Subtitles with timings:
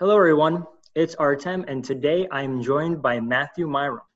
[0.00, 0.64] Hello, everyone.
[0.94, 4.06] It's Artem, and today I'm joined by Matthew Myhrum.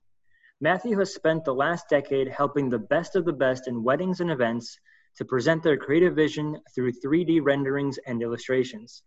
[0.60, 4.30] Matthew has spent the last decade helping the best of the best in weddings and
[4.30, 4.78] events
[5.16, 9.02] to present their creative vision through 3D renderings and illustrations.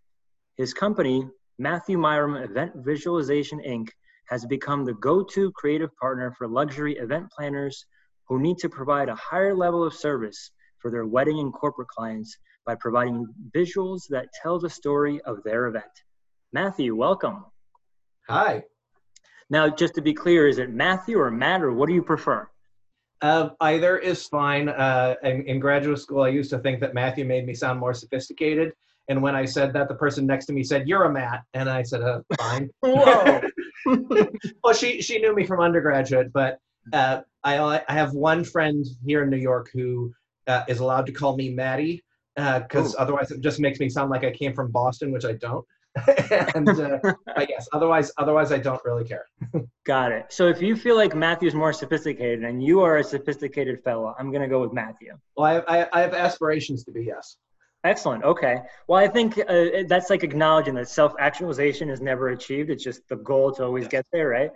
[0.58, 1.26] His company,
[1.58, 3.88] Matthew Myhrum Event Visualization Inc.,
[4.28, 7.86] has become the go to creative partner for luxury event planners
[8.28, 12.38] who need to provide a higher level of service for their wedding and corporate clients
[12.66, 15.86] by providing visuals that tell the story of their event.
[16.56, 17.44] Matthew, welcome.
[18.30, 18.64] Hi.
[19.50, 22.48] Now, just to be clear, is it Matthew or Matt, or what do you prefer?
[23.22, 24.70] Uh, either is fine.
[24.70, 27.94] Uh, in, in, graduate school, I used to think that Matthew made me sound more
[27.94, 28.72] sophisticated.
[29.10, 31.70] And when I said that, the person next to me said, "You're a Matt," and
[31.70, 33.42] I said, uh, "Fine." Whoa.
[34.64, 36.58] well, she she knew me from undergraduate, but
[36.94, 40.14] uh, I I have one friend here in New York who
[40.48, 42.02] uh, is allowed to call me Maddie
[42.38, 45.34] because uh, otherwise it just makes me sound like I came from Boston, which I
[45.34, 45.66] don't.
[46.56, 47.00] and uh,
[47.36, 49.26] I guess otherwise, otherwise I don't really care.
[49.86, 50.26] Got it.
[50.30, 54.32] So if you feel like Matthew's more sophisticated and you are a sophisticated fellow, I'm
[54.32, 55.14] gonna go with Matthew.
[55.38, 57.38] Well, I have, I, I have aspirations to be yes.
[57.86, 58.24] Excellent.
[58.24, 58.58] Okay.
[58.88, 62.72] Well, I think uh, that's like acknowledging that self-actualization is never achieved.
[62.72, 63.92] It's just the goal to always yes.
[63.92, 64.52] get there, right?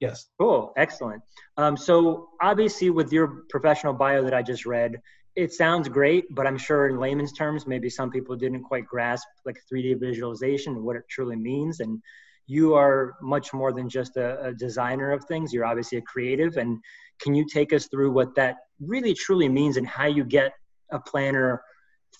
[0.00, 0.28] Yes.
[0.40, 0.72] Cool.
[0.78, 1.22] Excellent.
[1.58, 4.96] Um, so obviously, with your professional bio that I just read,
[5.40, 9.26] it sounds great, but I'm sure in layman's terms, maybe some people didn't quite grasp
[9.46, 11.80] like 3D visualization and what it truly means.
[11.80, 12.02] And
[12.46, 15.52] you are much more than just a, a, designer of things.
[15.52, 16.58] You're obviously a creative.
[16.58, 16.78] And
[17.22, 20.52] can you take us through what that really truly means and how you get
[20.90, 21.62] a planner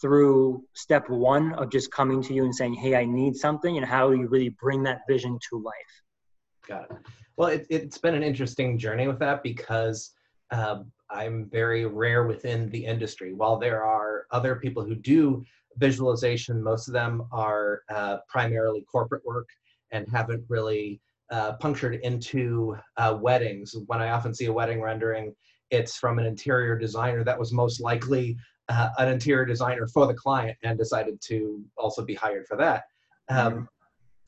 [0.00, 3.84] through step one of just coming to you and saying, hey, I need something, and
[3.84, 5.74] how you really bring that vision to life?
[6.66, 6.96] Got it.
[7.36, 10.12] Well, it, has been an interesting journey with that because
[10.50, 13.32] um, I'm very rare within the industry.
[13.32, 15.44] While there are other people who do
[15.76, 19.48] visualization, most of them are uh, primarily corporate work
[19.90, 21.00] and haven't really
[21.30, 23.74] uh, punctured into uh, weddings.
[23.86, 25.34] When I often see a wedding rendering,
[25.70, 28.36] it's from an interior designer that was most likely
[28.68, 32.84] uh, an interior designer for the client and decided to also be hired for that.
[33.28, 33.62] Um, mm-hmm.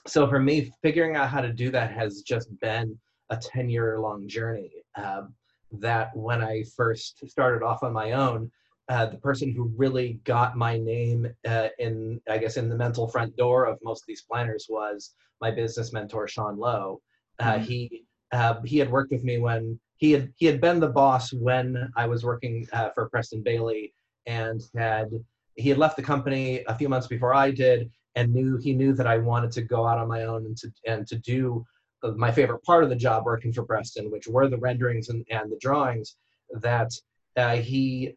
[0.07, 2.99] so for me, figuring out how to do that has just been
[3.31, 4.71] a 10 year long journey.
[4.97, 5.35] Um,
[5.81, 8.51] that when I first started off on my own,
[8.89, 13.09] uh, the person who really got my name uh, in, I guess, in the mental
[13.09, 17.01] front door of most of these planners was my business mentor, Sean Lowe.
[17.39, 17.65] Uh, mm-hmm.
[17.65, 21.33] He uh, he had worked with me when he had he had been the boss
[21.33, 23.95] when I was working uh, for Preston Bailey,
[24.27, 25.11] and had
[25.57, 28.95] he had left the company a few months before I did, and knew he knew
[28.95, 31.65] that I wanted to go out on my own and to and to do
[32.17, 35.51] my favorite part of the job working for Preston, which were the renderings and, and
[35.51, 36.17] the drawings,
[36.61, 36.91] that
[37.37, 38.15] uh, he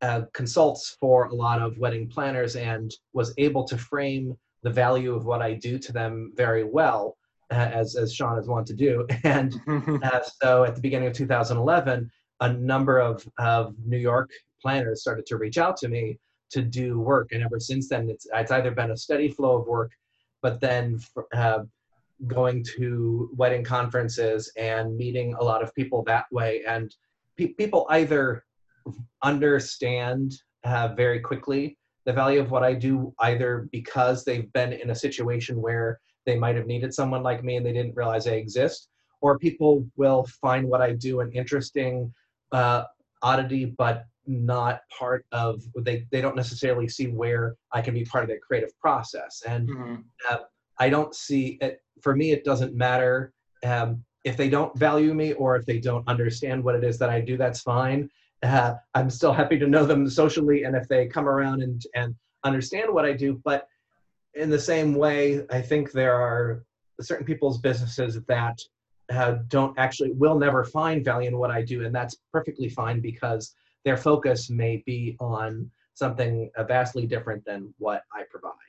[0.00, 5.14] uh, consults for a lot of wedding planners and was able to frame the value
[5.14, 7.16] of what I do to them very well,
[7.50, 9.06] uh, as, as Sean is wont to do.
[9.24, 9.54] And
[10.02, 14.30] uh, so at the beginning of 2011, a number of, of New York
[14.62, 16.18] planners started to reach out to me
[16.50, 17.32] to do work.
[17.32, 19.92] And ever since then, it's, it's either been a steady flow of work,
[20.42, 21.00] but then
[21.34, 21.60] uh,
[22.26, 26.62] going to wedding conferences and meeting a lot of people that way.
[26.66, 26.94] And
[27.36, 28.44] pe- people either
[29.22, 30.34] understand
[30.64, 34.94] uh, very quickly the value of what I do, either because they've been in a
[34.94, 38.88] situation where they might have needed someone like me and they didn't realize I exist,
[39.20, 42.12] or people will find what I do an interesting
[42.52, 42.84] uh,
[43.22, 48.24] oddity, but not part of they they don't necessarily see where I can be part
[48.24, 49.42] of their creative process.
[49.46, 49.94] And mm-hmm.
[50.28, 50.38] uh,
[50.78, 51.82] I don't see it.
[52.00, 53.32] For me, it doesn't matter
[53.64, 57.10] um, if they don't value me or if they don't understand what it is that
[57.10, 57.36] I do.
[57.36, 58.10] That's fine.
[58.42, 62.14] Uh, I'm still happy to know them socially, and if they come around and and
[62.44, 63.40] understand what I do.
[63.44, 63.66] But
[64.34, 66.64] in the same way, I think there are
[67.00, 68.58] certain people's businesses that
[69.10, 73.00] uh, don't actually will never find value in what I do, and that's perfectly fine
[73.00, 78.67] because their focus may be on something vastly different than what I provide.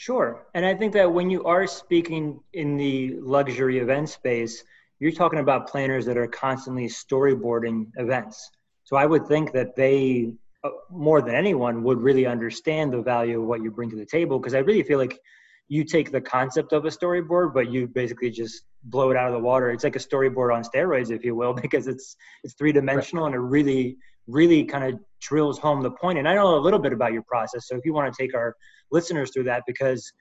[0.00, 0.46] Sure.
[0.54, 4.64] And I think that when you are speaking in the luxury event space,
[4.98, 8.50] you're talking about planners that are constantly storyboarding events.
[8.84, 10.32] So I would think that they,
[10.64, 14.06] uh, more than anyone, would really understand the value of what you bring to the
[14.06, 15.20] table because I really feel like
[15.68, 19.34] you take the concept of a storyboard, but you basically just blow it out of
[19.34, 19.68] the water.
[19.68, 23.34] It's like a storyboard on steroids, if you will, because it's it's three dimensional and
[23.34, 26.18] it really really kind of drills home the point.
[26.18, 27.68] And I know a little bit about your process.
[27.68, 28.56] So if you want to take our
[28.90, 30.12] listeners through that, because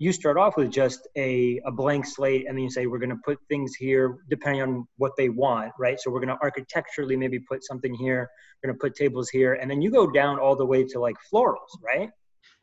[0.00, 3.10] you start off with just a, a blank slate and then you say we're going
[3.10, 7.16] to put things here depending on what they want right so we're going to architecturally
[7.16, 8.30] maybe put something here
[8.62, 11.00] we're going to put tables here and then you go down all the way to
[11.00, 12.10] like florals right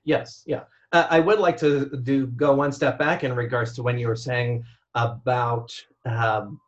[0.05, 0.63] yes yeah
[0.93, 4.07] Uh, I would like to do go one step back in regards to when you
[4.07, 4.63] were saying
[4.93, 5.69] about
[6.05, 6.59] um,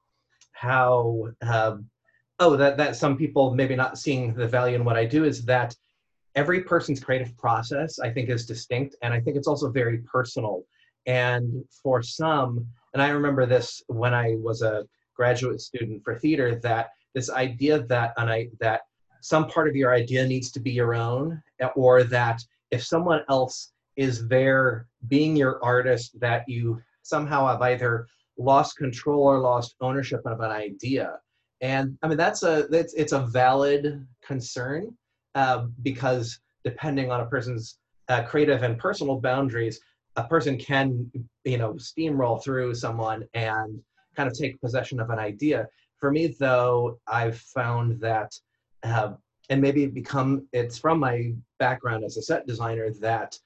[0.51, 1.89] how um,
[2.39, 5.43] oh that that some people maybe not seeing the value in what I do is
[5.45, 5.75] that
[6.35, 10.63] every person's creative process I think is distinct and I think it's also very personal.
[11.05, 14.85] And for some and I remember this when I was a
[15.15, 18.81] graduate student for theater that this idea that an I that
[19.21, 22.41] some part of your idea needs to be your own eh, or that
[22.71, 28.05] if someone else is there being your artist that you somehow have either
[28.37, 31.17] lost control or lost ownership of an idea
[31.62, 34.94] and i mean that's a it's, it's a valid concern
[35.36, 37.77] uh, because depending on a person's
[38.09, 39.80] uh, creative and personal boundaries
[40.18, 41.09] a person can
[41.45, 43.80] you know steamroll through someone and
[44.15, 45.68] kind of take possession of an idea.
[46.00, 48.31] For me though i've found that
[48.83, 49.13] uh,
[49.50, 53.38] and maybe become it's from my background as a set designer that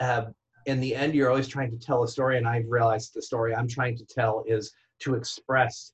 [0.00, 0.24] uh,
[0.66, 3.54] in the end you're always trying to tell a story and i've realized the story
[3.54, 5.92] i'm trying to tell is to express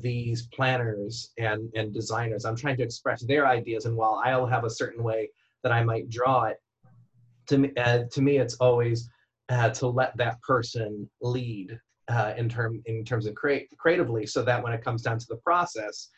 [0.00, 4.64] these planners and and designers i'm trying to express their ideas and while i'll have
[4.64, 5.28] a certain way
[5.62, 6.58] that i might draw it
[7.46, 9.08] to me uh, to me it's always
[9.48, 11.78] uh, to let that person lead
[12.08, 15.26] uh, in term in terms of create creatively so that when it comes down to
[15.28, 16.08] the process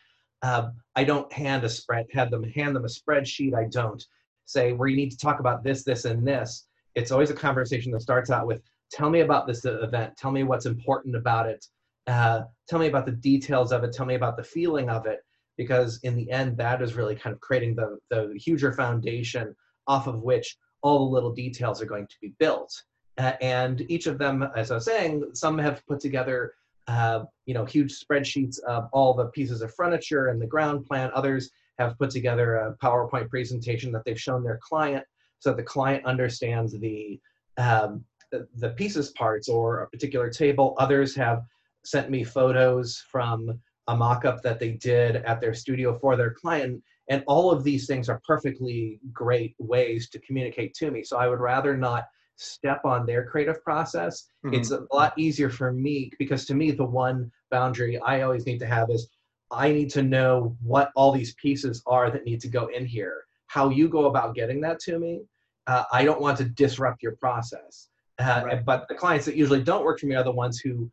[0.43, 3.55] uh, I don't hand a spread, have them hand them a spreadsheet.
[3.55, 4.03] I don't
[4.45, 6.67] say where you need to talk about this, this, and this.
[6.95, 10.17] It's always a conversation that starts out with, "Tell me about this event.
[10.17, 11.67] Tell me what's important about it.
[12.09, 13.93] Uh, tell me about the details of it.
[13.93, 15.21] Tell me about the feeling of it."
[15.57, 19.55] Because in the end, that is really kind of creating the the huger foundation
[19.87, 22.83] off of which all the little details are going to be built.
[23.19, 26.55] Uh, and each of them, as I was saying, some have put together
[26.89, 31.11] have you know huge spreadsheets of all the pieces of furniture and the ground plan.
[31.15, 35.05] Others have put together a PowerPoint presentation that they've shown their client
[35.39, 37.21] so that the client understands the
[37.59, 40.75] um, the pieces parts or a particular table.
[40.79, 41.45] Others have
[41.85, 46.83] sent me photos from a mock-up that they did at their studio for their client
[47.11, 51.27] and all of these things are perfectly great ways to communicate to me so i
[51.27, 52.05] would rather not
[52.39, 54.55] step on their creative process, mm-hmm.
[54.55, 58.59] it's a lot easier for me because to me, the one boundary I always need
[58.61, 59.09] to have is
[59.51, 63.25] I need to know what all these pieces are that need to go in here.
[63.47, 65.23] How you go about getting that to me,
[65.67, 67.89] uh, I don't want to disrupt your process.
[68.19, 68.65] Uh, right.
[68.65, 70.91] But the clients that usually don't work for me are the ones who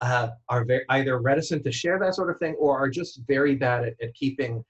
[0.00, 3.54] uh, are very, either reticent to share that sort of thing or are just very
[3.54, 4.64] bad at, at keeping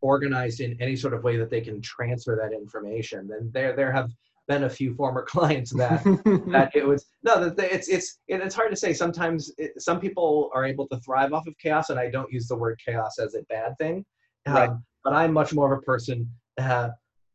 [0.00, 3.30] organized in any sort of way that they can transfer that information.
[3.32, 4.10] And there, there have
[4.48, 6.02] been a few former clients that
[6.48, 10.50] that it was no that it's it's it's hard to say sometimes it, some people
[10.54, 13.34] are able to thrive off of chaos and i don't use the word chaos as
[13.34, 14.04] a bad thing
[14.48, 14.68] right.
[14.68, 16.90] Um, but i'm much more of a person uh,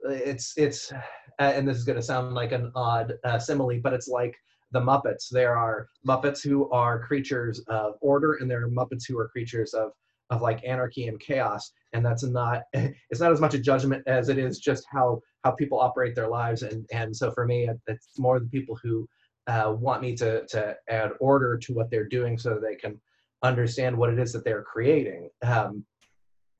[0.09, 1.01] it's it's uh,
[1.39, 4.35] and this is going to sound like an odd uh, simile but it's like
[4.71, 5.29] the muppets.
[5.29, 9.73] There are muppets who are creatures of order and there are muppets who are creatures
[9.73, 9.91] of
[10.29, 14.29] of like anarchy and chaos and that's not it's not as much a judgment as
[14.29, 18.19] it is just how how people operate their lives and and so for me it's
[18.19, 19.07] more the people who
[19.47, 22.99] uh, want me to to add order to what they're doing so they can
[23.43, 25.85] understand what it is that they're creating um,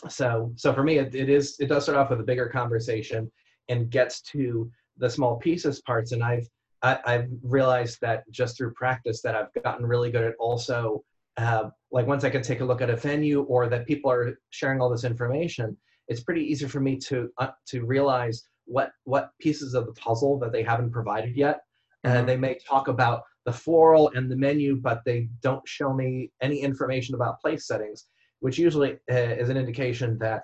[0.07, 3.30] so so for me it, it is it does start off with a bigger conversation
[3.68, 6.48] and gets to the small pieces parts and i've
[6.83, 11.03] I, have realized that just through practice that i've gotten really good at also
[11.38, 14.39] uh, like once I can take a look at a venue or that people are
[14.50, 19.31] sharing all this information, it's pretty easy for me to uh, to realize what what
[19.39, 21.62] pieces of the puzzle that they haven't provided yet.
[22.05, 22.17] Mm-hmm.
[22.17, 26.31] And they may talk about the floral and the menu, but they don't show me
[26.41, 28.07] any information about place settings,
[28.39, 30.43] which usually uh, is an indication that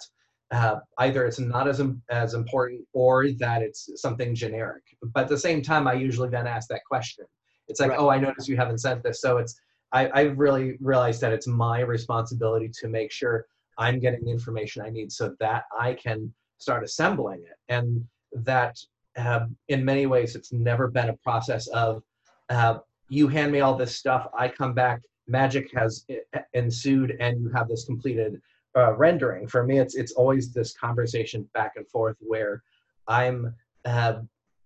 [0.54, 4.84] uh, either it's not as as important or that it's something generic.
[5.14, 7.26] But at the same time, I usually then ask that question.
[7.68, 8.00] It's like, right.
[8.00, 9.60] oh, I noticed you haven't sent this, so it's
[9.92, 13.46] I, I've really realized that it's my responsibility to make sure
[13.78, 17.58] I'm getting the information I need so that I can start assembling it.
[17.70, 18.78] And that
[19.18, 22.04] uh, in many ways, it's never been a process of
[22.50, 22.80] uh,
[23.10, 26.06] you hand me all this stuff, I come back, magic has
[26.54, 28.42] ensued, and you have this completed
[28.76, 29.48] uh, rendering.
[29.48, 32.64] For me, it's it's always this conversation back and forth where
[33.08, 33.54] I'm
[33.86, 34.16] uh,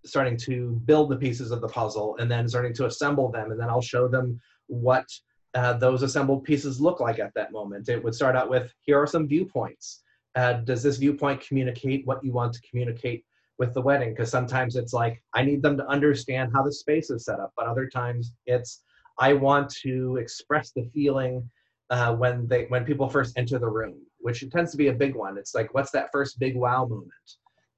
[0.05, 3.59] starting to build the pieces of the puzzle and then starting to assemble them, and
[3.59, 5.05] then I'll show them what
[5.53, 7.89] uh, those assembled pieces look like at that moment.
[7.89, 10.03] It would start out with, here are some viewpoints.
[10.35, 13.25] Uh, does this viewpoint communicate what you want to communicate
[13.57, 14.11] with the wedding?
[14.11, 17.53] Because sometimes it's like, I need them to understand how the space is set up,
[17.57, 18.83] but other times it's,
[19.19, 21.49] I want to express the feeling
[21.89, 25.15] uh, when they when people first enter the room, which tends to be a big
[25.15, 25.37] one.
[25.37, 27.11] It's like, what's that first big wow moment?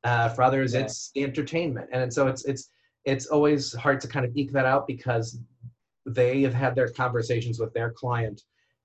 [0.03, 0.81] Uh, for others, yeah.
[0.81, 2.71] it's the entertainment, and so it's it's
[3.05, 5.39] it's always hard to kind of eke that out because
[6.05, 8.41] they have had their conversations with their client,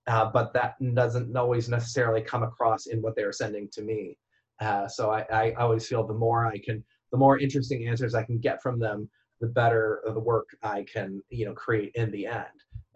[0.07, 4.19] uh, but that doesn't always necessarily come across in what they're sending to me.
[4.61, 8.23] Uh, so I, I always feel the more I can, the more interesting answers I
[8.23, 9.09] can get from them,
[9.41, 12.45] the better the work I can, you know, create in the end.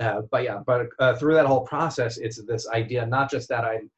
[0.01, 3.65] Uh, but yeah, but uh, through that whole process, it's this idea not just that
[3.65, 3.91] I'm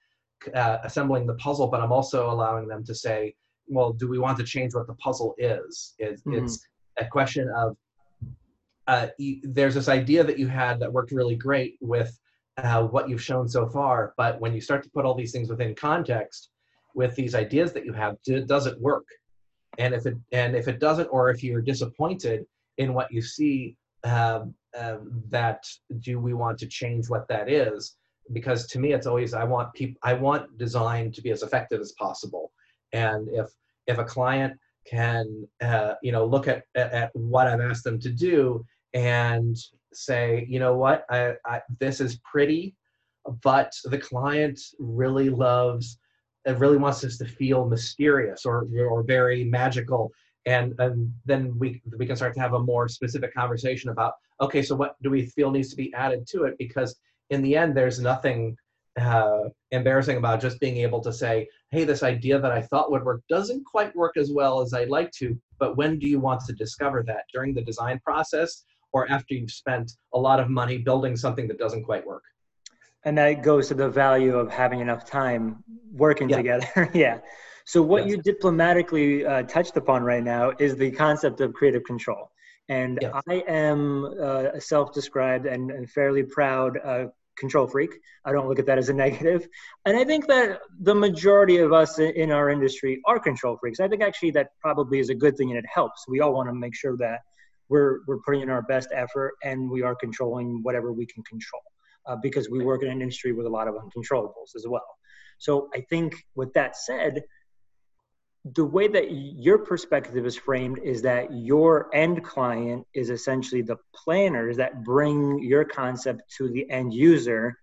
[0.54, 3.34] uh, assembling the puzzle, but I'm also allowing them to say,
[3.66, 5.94] well, do we want to change what the puzzle is?
[5.98, 6.44] It's, mm-hmm.
[6.44, 6.66] it's
[6.98, 7.76] a question of
[8.86, 9.08] uh,
[9.42, 12.18] there's this idea that you had that worked really great with
[12.56, 15.48] uh, what you've shown so far, but when you start to put all these things
[15.48, 16.50] within context
[16.94, 18.16] with these ideas that you have,
[18.46, 19.06] does it work?
[19.78, 22.44] And if it and if it doesn't, or if you're disappointed
[22.78, 25.64] in what you see, um, um, that
[26.00, 27.96] do we want to change what that is?
[28.32, 31.80] Because to me, it's always I want people I want design to be as effective
[31.80, 32.52] as possible.
[32.92, 33.46] And if
[33.86, 38.00] if a client can uh, you know look at, at, at what I've asked them
[38.00, 39.56] to do and
[39.92, 42.74] say, you know what, I, I, this is pretty,
[43.42, 45.98] but the client really loves,
[46.44, 50.10] it really wants us to feel mysterious or, or very magical.
[50.46, 54.62] And, and then we, we can start to have a more specific conversation about, okay,
[54.62, 56.56] so what do we feel needs to be added to it?
[56.58, 56.98] Because
[57.30, 58.56] in the end, there's nothing
[59.00, 63.04] uh, embarrassing about just being able to say, hey, this idea that I thought would
[63.04, 66.40] work doesn't quite work as well as I'd like to, but when do you want
[66.46, 67.24] to discover that?
[67.32, 71.58] During the design process or after you've spent a lot of money building something that
[71.58, 72.24] doesn't quite work?
[73.04, 76.36] And that goes to the value of having enough time working yeah.
[76.36, 76.90] together.
[76.94, 77.18] yeah.
[77.64, 78.10] So, what yes.
[78.10, 82.30] you diplomatically uh, touched upon right now is the concept of creative control.
[82.70, 83.12] And yes.
[83.28, 87.90] I am uh, a self described and, and, fairly proud uh, control freak.
[88.24, 89.48] I don't look at that as a negative.
[89.84, 93.80] And I think that the majority of us in our industry are control freaks.
[93.80, 96.06] I think actually that probably is a good thing and it helps.
[96.06, 97.22] We all want to make sure that
[97.68, 101.62] we're, we're putting in our best effort and we are controlling whatever we can control
[102.06, 104.86] uh, because we work in an industry with a lot of uncontrollables as well.
[105.38, 107.24] So I think with that said,
[108.44, 113.76] the way that your perspective is framed is that your end client is essentially the
[113.94, 117.54] planners that bring your concept to the end user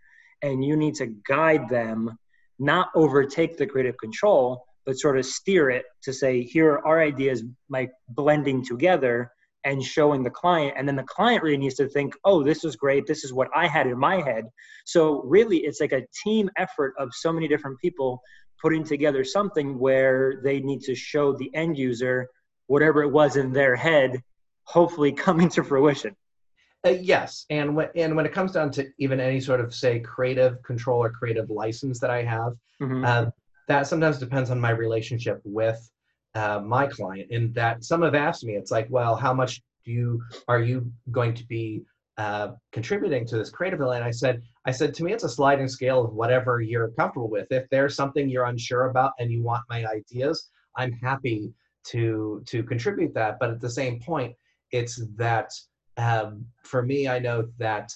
[0.44, 2.18] and you need to guide them
[2.60, 7.02] not overtake the creative control but sort of steer it to say here are our
[7.02, 9.32] ideas like blending together
[9.64, 10.76] and showing the client.
[10.78, 13.06] And then the client really needs to think oh this is great.
[13.06, 14.46] This is what i had in my head.
[14.86, 18.22] So really it's like a team effort of so many different people
[18.62, 22.28] putting together something where they need to show the end user
[22.68, 24.22] whatever it was in their head
[24.64, 26.16] hopefully coming to fruition
[26.86, 30.00] uh, yes and when, and when it comes down to even any sort of say
[30.00, 33.04] creative control or creative license that i have mm-hmm.
[33.06, 33.26] uh,
[33.68, 35.90] that sometimes depends on my relationship with
[36.36, 39.92] uh, my client in that some have asked me it's like well how much do
[39.92, 41.82] you are you going to be
[42.18, 45.68] uh, contributing to this creative and i said i said to me it's a sliding
[45.68, 47.46] scale of whatever you're comfortable with.
[47.52, 51.54] If there's something you're unsure about and you want my ideas i'm happy
[51.90, 53.38] to to contribute that.
[53.40, 54.36] But at the same point
[54.72, 55.52] it's that
[55.98, 57.92] um, for me i know that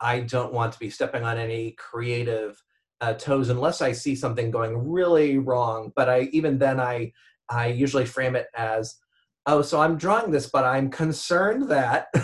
[0.00, 2.62] i don't want to be stepping on any creative
[3.00, 5.92] uh, toes unless i see something going really wrong.
[5.96, 7.12] But i even then i
[7.48, 8.94] i usually frame it as
[9.50, 12.06] oh, so I'm drawing this, but I'm concerned that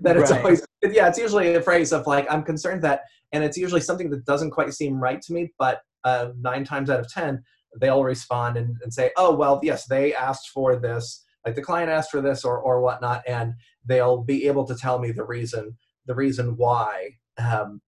[0.00, 0.40] that it's right.
[0.42, 3.02] always yeah, it's usually a phrase of like I'm concerned that,
[3.32, 6.90] and it's usually something that doesn't quite seem right to me, but uh, nine times
[6.90, 7.42] out of ten
[7.80, 11.90] they'll respond and, and say, oh well, yes, they asked for this, like the client
[11.90, 13.54] asked for this or or whatnot, and
[13.84, 15.76] they'll be able to tell me the reason
[16.06, 17.10] the reason why.
[17.38, 17.80] Um,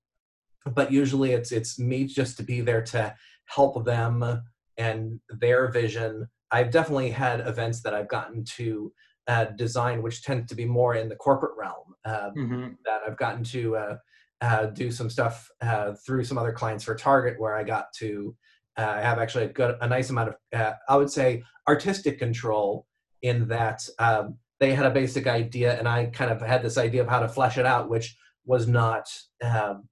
[0.65, 3.15] but usually it's it's me just to be there to
[3.47, 4.43] help them
[4.79, 8.93] and their vision I've definitely had events that I've gotten to
[9.29, 11.95] uh, design, which tend to be more in the corporate realm.
[12.05, 12.69] Uh, mm-hmm.
[12.85, 13.97] That I've gotten to uh,
[14.41, 18.37] uh do some stuff uh, through some other clients for Target, where I got to
[18.77, 22.87] uh, have actually a good, a nice amount of, I would say, artistic control
[23.23, 27.03] in that um, they had a basic idea, and I kind of had this idea
[27.03, 29.09] of how to flesh it out, which was not,
[29.43, 29.89] um,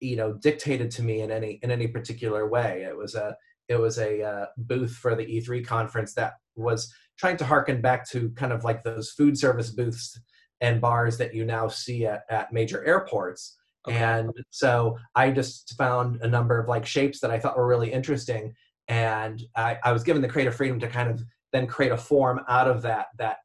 [0.00, 2.84] you know, dictated to me in any in any particular way.
[2.88, 3.36] It was a
[3.68, 8.08] it was a uh, booth for the E3 conference that was trying to harken back
[8.10, 10.18] to kind of like those food service booths
[10.60, 13.56] and bars that you now see at, at major airports.
[13.86, 13.96] Okay.
[13.96, 17.92] And so I just found a number of like shapes that I thought were really
[17.92, 18.54] interesting.
[18.88, 22.40] And I, I was given the creative freedom to kind of then create a form
[22.48, 23.38] out of that that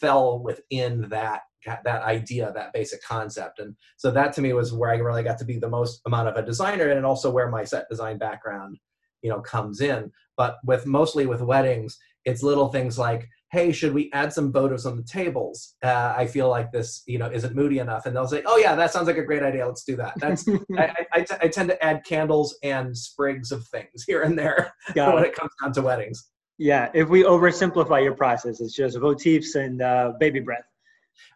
[0.00, 3.58] fell within that that idea, that basic concept.
[3.58, 6.28] And so that to me was where I really got to be the most amount
[6.28, 8.78] of a designer and also where my set design background
[9.24, 10.12] you know comes in.
[10.36, 14.86] But with mostly with weddings it's little things like hey should we add some votives
[14.86, 15.74] on the tables?
[15.82, 18.06] Uh, i feel like this you know isn't moody enough.
[18.06, 19.66] And they'll say oh yeah that sounds like a great idea.
[19.66, 20.14] Let's do that.
[20.16, 20.46] That's
[20.78, 24.72] I, I, t- I tend to add candles and sprigs of things here and there
[24.94, 25.28] Got when it.
[25.28, 26.28] it comes down to weddings.
[26.58, 30.64] Yeah if we oversimplify your process it's just votives and uh, baby breath.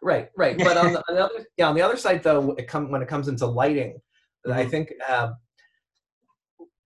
[0.01, 0.57] Right right.
[0.57, 3.01] But on the, on the, other yeah on the other side though it come when
[3.01, 3.99] it comes into lighting
[4.45, 4.59] mm-hmm.
[4.59, 5.31] i think uh,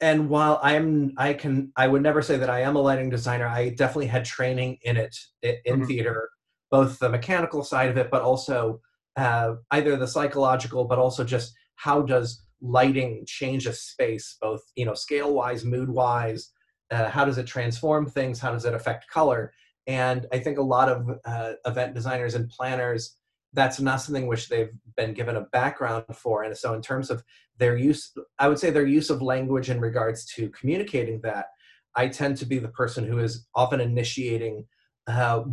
[0.03, 3.47] and while i'm i can i would never say that i am a lighting designer
[3.47, 5.85] i definitely had training in it in mm-hmm.
[5.85, 6.29] theater
[6.69, 8.79] both the mechanical side of it but also
[9.15, 14.85] uh, either the psychological but also just how does lighting change a space both you
[14.85, 16.51] know scale wise mood wise
[16.91, 19.53] uh, how does it transform things how does it affect color
[19.87, 23.15] and i think a lot of uh, event designers and planners
[23.53, 26.43] that's not something which they've been given a background for.
[26.43, 27.23] And so, in terms of
[27.57, 31.47] their use, I would say their use of language in regards to communicating that,
[31.95, 34.65] I tend to be the person who is often initiating
[35.05, 35.43] uh,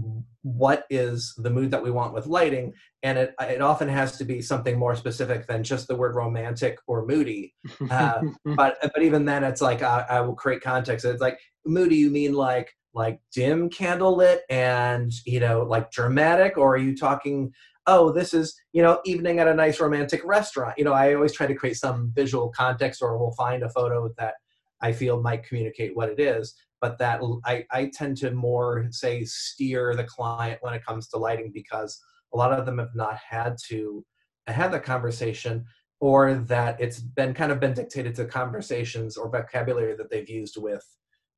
[0.43, 4.25] what is the mood that we want with lighting, and it it often has to
[4.25, 7.55] be something more specific than just the word romantic or moody.
[7.91, 8.23] Uh,
[8.57, 11.05] but but even then, it's like I, I will create context.
[11.05, 11.97] It's like moody.
[11.97, 17.53] You mean like like dim candlelit and you know like dramatic or are you talking
[17.91, 20.79] oh, this is, you know, evening at a nice romantic restaurant.
[20.79, 24.09] You know, I always try to create some visual context or we'll find a photo
[24.17, 24.35] that
[24.81, 26.55] I feel might communicate what it is.
[26.81, 31.19] But that I, I tend to more say steer the client when it comes to
[31.19, 32.01] lighting because
[32.33, 34.05] a lot of them have not had to
[34.47, 35.65] have that conversation
[35.99, 40.57] or that it's been kind of been dictated to conversations or vocabulary that they've used
[40.57, 40.87] with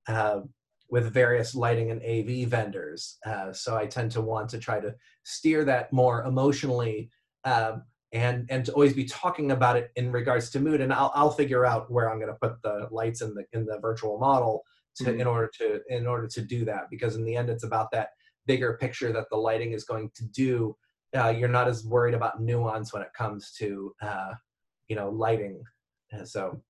[0.07, 0.41] uh,
[0.93, 3.17] with various lighting and AV vendors.
[3.25, 4.95] Uh, so I tend to want to try to
[5.25, 7.11] steer that more emotionally
[7.45, 10.81] um, and and to always be talking about it in regards to mood.
[10.81, 13.65] And I'll I'll figure out where I'm going to put the lights in the in
[13.65, 14.65] the virtual model
[14.97, 15.21] to mm-hmm.
[15.21, 18.11] in order to in order to do that because in the end it's about that
[18.47, 20.77] bigger picture that the lighting is going to do.
[21.15, 24.33] Uh, you're not as worried about nuance when it comes to uh,
[24.89, 25.63] you know lighting.
[26.25, 26.61] so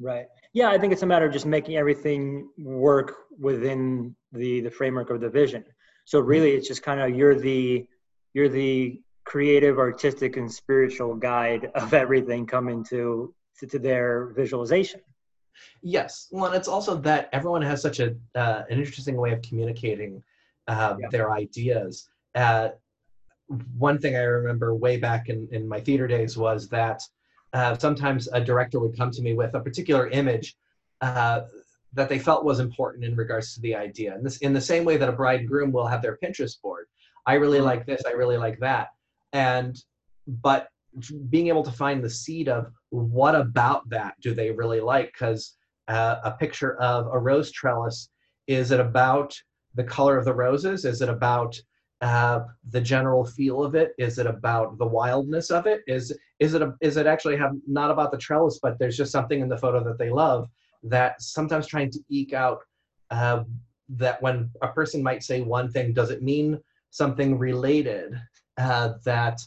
[0.00, 0.26] Right.
[0.52, 5.10] Yeah, I think it's a matter of just making everything work within the the framework
[5.10, 5.64] of the vision.
[6.04, 7.86] So really, it's just kind of you're the
[8.34, 15.00] you're the creative, artistic, and spiritual guide of everything coming to to, to their visualization.
[15.82, 16.28] Yes.
[16.30, 20.22] Well, and it's also that everyone has such a uh, an interesting way of communicating
[20.66, 21.08] uh, yeah.
[21.10, 22.08] their ideas.
[22.34, 22.70] Uh,
[23.78, 27.02] one thing I remember way back in, in my theater days was that
[27.52, 30.56] uh, sometimes a director would come to me with a particular image
[31.00, 31.42] uh,
[31.92, 34.14] that they felt was important in regards to the idea.
[34.14, 36.60] And this, in the same way that a bride and groom will have their Pinterest
[36.60, 36.86] board,
[37.26, 38.88] I really like this, I really like that,
[39.32, 39.76] and
[40.26, 40.68] but
[41.28, 45.12] being able to find the seed of what about that do they really like?
[45.12, 45.56] Because
[45.88, 48.10] uh, a picture of a rose trellis
[48.46, 49.34] is it about
[49.74, 50.84] the color of the roses?
[50.84, 51.58] Is it about
[52.00, 53.92] uh, the general feel of it?
[53.98, 55.82] Is it about the wildness of it?
[55.86, 59.12] Is is it a, is it actually have not about the trellis, but there's just
[59.12, 60.48] something in the photo that they love
[60.82, 62.58] that sometimes trying to eke out
[63.10, 63.44] uh,
[63.88, 66.60] that when a person might say one thing, does it mean
[66.94, 68.14] something related?
[68.56, 69.40] Uh, that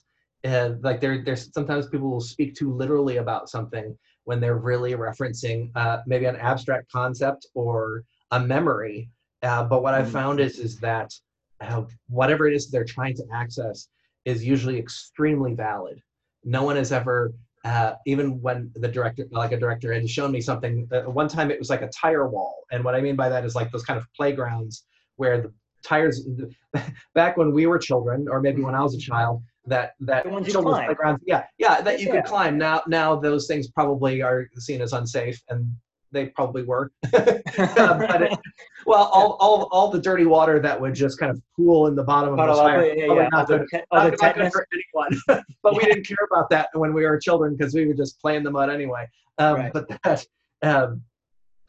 [0.43, 4.91] uh, like there there's sometimes people will speak too literally about something when they're really
[4.93, 9.09] referencing uh, maybe an abstract concept or a memory.
[9.43, 10.19] Uh, but what I've mm.
[10.19, 11.13] found is is that
[11.61, 13.87] uh, whatever it is they're trying to access
[14.25, 16.01] is usually extremely valid.
[16.43, 17.33] No one has ever,
[17.63, 20.87] uh, even when the director, like a director, had shown me something.
[20.91, 23.45] Uh, one time it was like a tire wall, and what I mean by that
[23.45, 24.83] is like those kind of playgrounds
[25.15, 26.27] where the tires.
[27.15, 30.85] Back when we were children, or maybe when I was a child, that that children's
[30.85, 32.15] playgrounds, yeah, yeah, that you yeah.
[32.15, 32.57] could climb.
[32.57, 35.71] Now, now those things probably are seen as unsafe, and
[36.11, 36.91] they probably were.
[37.03, 38.39] it,
[38.85, 42.03] well, all, all, all the dirty water that would just kind of pool in the
[42.03, 42.93] bottom of the fire.
[42.93, 45.43] Yeah, yeah, not, good, not, not good for anyone.
[45.63, 48.35] but we didn't care about that when we were children because we would just play
[48.35, 49.07] in the mud anyway.
[49.37, 49.73] Um, right.
[49.73, 50.25] But that,
[50.61, 51.01] um,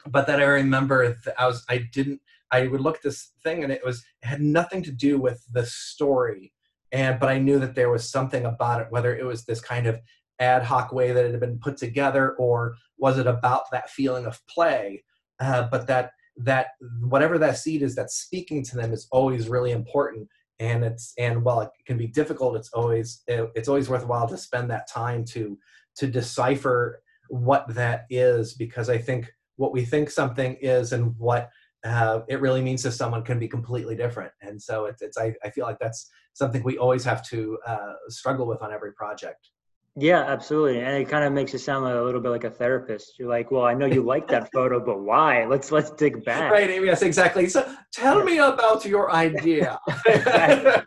[0.07, 3.71] but that I remember I was I didn't I would look at this thing and
[3.71, 6.53] it was it had nothing to do with the story.
[6.91, 9.87] And but I knew that there was something about it whether it was this kind
[9.87, 9.99] of
[10.39, 14.25] ad hoc way that it had been put together or was it about that feeling
[14.25, 15.03] of play?
[15.39, 16.67] Uh, but that that
[17.01, 20.27] whatever that seed is that's speaking to them is always really important.
[20.59, 24.69] And it's and while it can be difficult it's always it's always worthwhile to spend
[24.71, 25.57] that time to
[25.97, 28.53] to decipher what that is.
[28.55, 31.49] Because i think what we think something is and what
[31.83, 35.33] uh, it really means to someone can be completely different and so it's, it's I,
[35.43, 39.49] I feel like that's something we always have to uh, struggle with on every project
[39.95, 40.79] Yeah, absolutely.
[40.79, 43.19] And it kind of makes you sound like a little bit like a therapist.
[43.19, 45.45] You're like, well, I know you like that photo, but why?
[45.45, 46.51] Let's let's dig back.
[46.51, 46.69] Right.
[46.69, 47.49] Yes, exactly.
[47.49, 49.79] So tell me about your idea.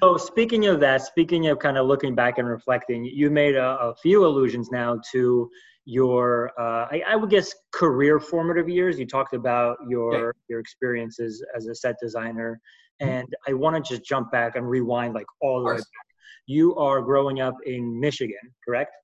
[0.00, 3.78] so speaking of that, speaking of kind of looking back and reflecting, you made a,
[3.80, 5.50] a few allusions now to
[5.86, 8.98] your uh, I, I, would guess career formative years.
[8.98, 12.60] You talked about your your experiences as a set designer,
[13.00, 13.10] mm-hmm.
[13.10, 16.06] and I want to just jump back and rewind like all the way back
[16.46, 18.94] you are growing up in Michigan, correct?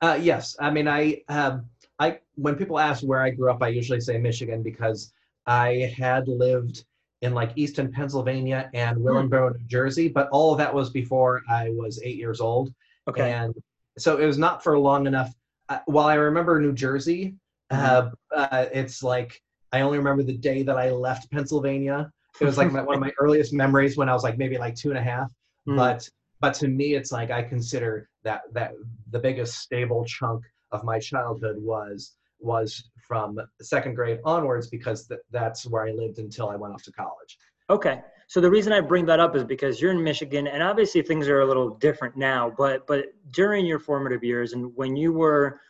[0.00, 0.56] Uh, yes.
[0.60, 1.66] I mean, I, um,
[1.98, 5.12] I when people ask where I grew up, I usually say Michigan because
[5.46, 6.84] I had lived
[7.22, 9.28] in like Easton, Pennsylvania, and hmm.
[9.28, 12.72] New Jersey, but all of that was before I was eight years old.
[13.08, 13.32] Okay.
[13.32, 13.54] And
[13.98, 15.32] so it was not for long enough.
[15.68, 17.34] Uh, while I remember New Jersey,
[17.72, 18.08] mm-hmm.
[18.34, 19.40] uh, uh, it's like
[19.72, 22.10] I only remember the day that I left Pennsylvania.
[22.40, 24.74] It was like my, one of my earliest memories when I was like maybe like
[24.74, 25.30] two and a half.
[25.66, 25.76] Mm.
[25.76, 26.08] But
[26.40, 28.72] but to me it's like i consider that that
[29.10, 35.20] the biggest stable chunk of my childhood was was from second grade onwards because th-
[35.30, 37.38] that's where i lived until i went off to college
[37.70, 41.02] okay so the reason i bring that up is because you're in michigan and obviously
[41.02, 45.12] things are a little different now but but during your formative years and when you
[45.12, 45.60] were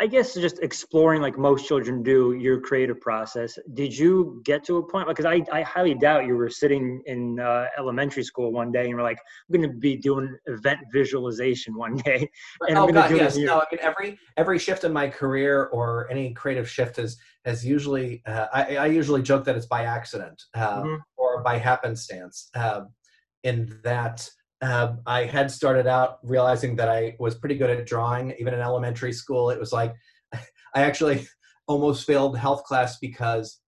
[0.00, 3.56] I guess just exploring like most children do your creative process.
[3.74, 7.38] Did you get to a point because I, I highly doubt you were sitting in
[7.38, 11.74] uh, elementary school one day and you're like, I'm going to be doing event visualization
[11.78, 12.28] one day.
[12.68, 13.36] And oh God, yes.
[13.36, 17.64] No, I mean every every shift in my career or any creative shift has has
[17.64, 20.94] usually uh, I, I usually joke that it's by accident uh, mm-hmm.
[21.16, 22.50] or by happenstance.
[22.54, 22.82] Uh,
[23.44, 24.28] in that
[24.64, 28.60] um, I had started out realizing that I was pretty good at drawing, even in
[28.60, 29.50] elementary school.
[29.50, 29.94] It was like
[30.32, 31.26] I actually
[31.66, 33.60] almost failed health class because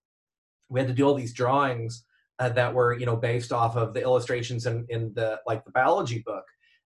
[0.71, 2.05] we had to do all these drawings
[2.39, 5.71] uh, that were, you know, based off of the illustrations in, in the like the
[5.71, 6.45] biology book.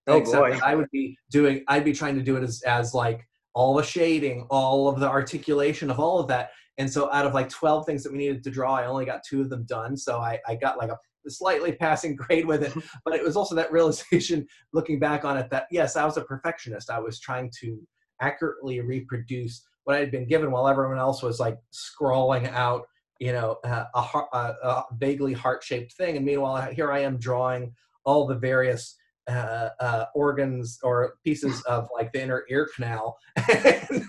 [0.09, 0.59] Oh Except boy!
[0.64, 3.83] I would be doing, I'd be trying to do it as as like all the
[3.85, 6.51] shading, all of the articulation of all of that.
[6.79, 9.23] And so out of like 12 things that we needed to draw, I only got
[9.23, 9.96] two of them done.
[9.96, 10.96] So I, I got like a
[11.28, 12.72] slightly passing grade with it.
[13.04, 16.22] But it was also that realization, looking back on it, that yes, I was a
[16.22, 16.90] perfectionist.
[16.90, 17.80] I was trying to
[18.20, 22.87] accurately reproduce what I had been given, while everyone else was like scrawling out,
[23.18, 24.00] you know, uh, a,
[24.33, 26.16] a, a, vaguely heart-shaped thing.
[26.16, 28.96] And meanwhile, here I am drawing all the various
[29.28, 33.16] uh, uh, organs or pieces of like the inner ear canal.
[33.48, 34.02] and,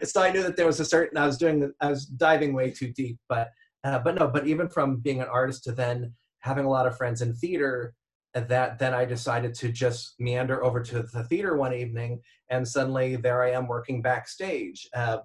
[0.00, 1.18] and so I knew that there was a certain.
[1.18, 1.72] I was doing.
[1.80, 3.50] I was diving way too deep, but
[3.84, 6.96] uh, but no, but even from being an artist to then having a lot of
[6.96, 7.94] friends in theater,
[8.34, 12.66] uh, that then I decided to just meander over to the theater one evening, and
[12.66, 14.88] suddenly there I am working backstage.
[14.94, 15.18] Uh,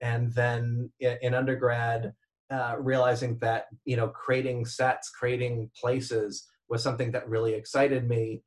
[0.00, 2.12] and then in, undergrad,
[2.50, 8.42] uh, realizing that you know creating sets, creating places was something that really excited me.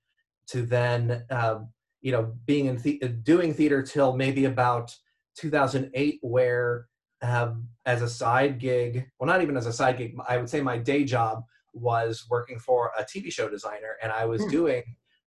[0.51, 1.69] To then um,
[2.01, 4.95] you know being in the- doing theater till maybe about
[5.35, 6.87] 2008, where
[7.21, 10.61] um, as a side gig, well, not even as a side gig, I would say
[10.61, 14.49] my day job was working for a TV show designer, and I was hmm.
[14.49, 14.83] doing,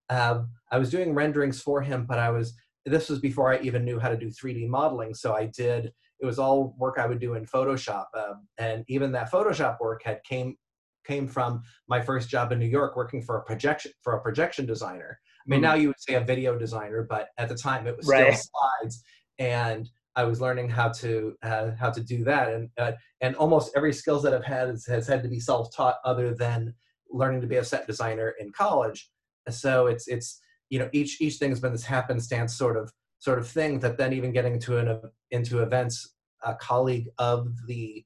[0.09, 2.53] um, I was doing renderings for him, but I was,
[2.85, 6.25] this was before I even knew how to do 3D modeling, so I did, it
[6.25, 10.23] was all work I would do in Photoshop, um, and even that Photoshop work had
[10.23, 10.55] came
[11.03, 14.67] came from my first job in New York working for a projection for a projection
[14.67, 15.19] designer.
[15.45, 15.63] I mean, mm.
[15.63, 18.35] now you would say a video designer, but at the time it was right.
[18.35, 19.03] still slides.
[19.39, 23.71] And I was learning how to uh, how to do that, and uh, and almost
[23.75, 26.73] every skills that I've had has, has had to be self taught, other than
[27.09, 29.09] learning to be a set designer in college.
[29.49, 33.39] So it's it's you know each each thing has been this happenstance sort of sort
[33.39, 38.03] of thing that then even getting into an into events, a colleague of the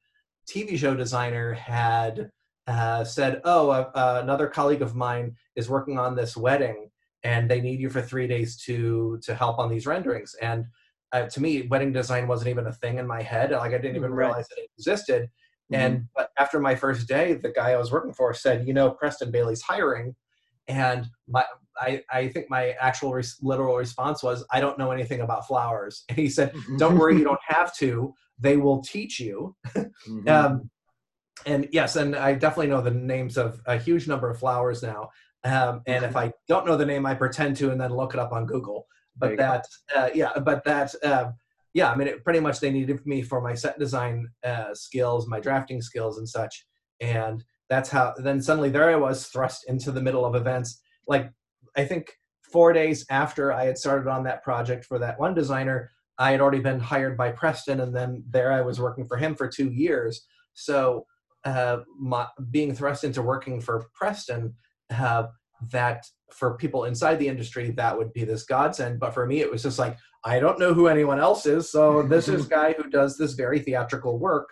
[0.47, 2.29] TV show designer had
[2.67, 6.89] uh, said, "Oh, uh, another colleague of mine is working on this wedding,
[7.23, 10.65] and they need you for three days to to help on these renderings." And
[11.11, 13.51] uh, to me, wedding design wasn't even a thing in my head.
[13.51, 14.27] Like I didn't even right.
[14.27, 15.29] realize that it existed.
[15.71, 15.75] Mm-hmm.
[15.81, 18.91] And but after my first day, the guy I was working for said, "You know,
[18.91, 20.15] Preston Bailey's hiring,"
[20.67, 21.43] and my
[21.77, 26.03] I, I think my actual res- literal response was, "I don't know anything about flowers."
[26.09, 26.77] And he said, mm-hmm.
[26.77, 28.13] "Don't worry, you don't have to.
[28.39, 30.27] They will teach you." mm-hmm.
[30.29, 30.69] um,
[31.45, 35.09] and yes, and I definitely know the names of a huge number of flowers now.
[35.43, 38.19] Um, and if I don't know the name, I pretend to and then look it
[38.19, 38.87] up on Google
[39.17, 41.32] but that uh, yeah but that uh,
[41.73, 45.28] yeah i mean it, pretty much they needed me for my set design uh, skills
[45.28, 46.65] my drafting skills and such.
[47.01, 50.82] And that's how then suddenly there i was thrust into the middle of events.
[51.08, 51.32] Like
[51.75, 55.91] i think four days after i had started on that project for that one designer
[56.17, 59.36] i had already been hired by preston and then there i was working for him
[59.36, 60.25] for two years.
[60.54, 61.06] So
[61.43, 64.56] uh, my, being thrust into working for preston
[64.89, 65.28] uh,
[65.71, 68.99] that for people inside the industry that would be this godsend.
[68.99, 72.01] But for me it was just like i don't know who anyone else is so
[72.07, 74.49] this is a guy who does this very theatrical work.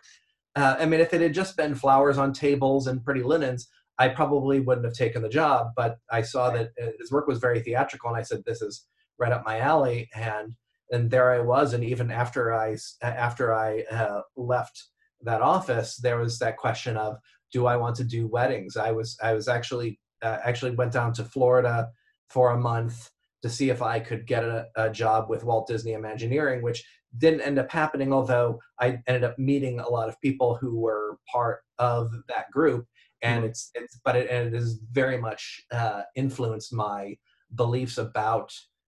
[0.55, 3.67] Uh, i mean if it had just been flowers on tables and pretty linens
[3.99, 5.71] i probably wouldn't have taken the job.
[5.75, 8.85] But i saw that uh, his work was very theatrical and i said this is
[9.19, 10.09] right up my alley.
[10.15, 10.53] And
[10.91, 14.83] and there i was and even after i after i uh, left
[15.21, 17.17] that office there was that question of
[17.53, 18.75] do i want to do weddings?
[18.75, 21.89] I was i was actually uh, actually went down to Florida
[22.29, 23.09] for a month
[23.43, 26.83] to see if I could get a, a, job with Walt Disney Imagineering, which
[27.17, 31.17] didn't end up happening, although I ended up meeting a lot of people who were
[31.31, 32.86] part of that group.
[33.21, 33.49] And mm-hmm.
[33.49, 37.17] it's, it's, but it, and it has very much uh, influenced my
[37.53, 38.51] beliefs about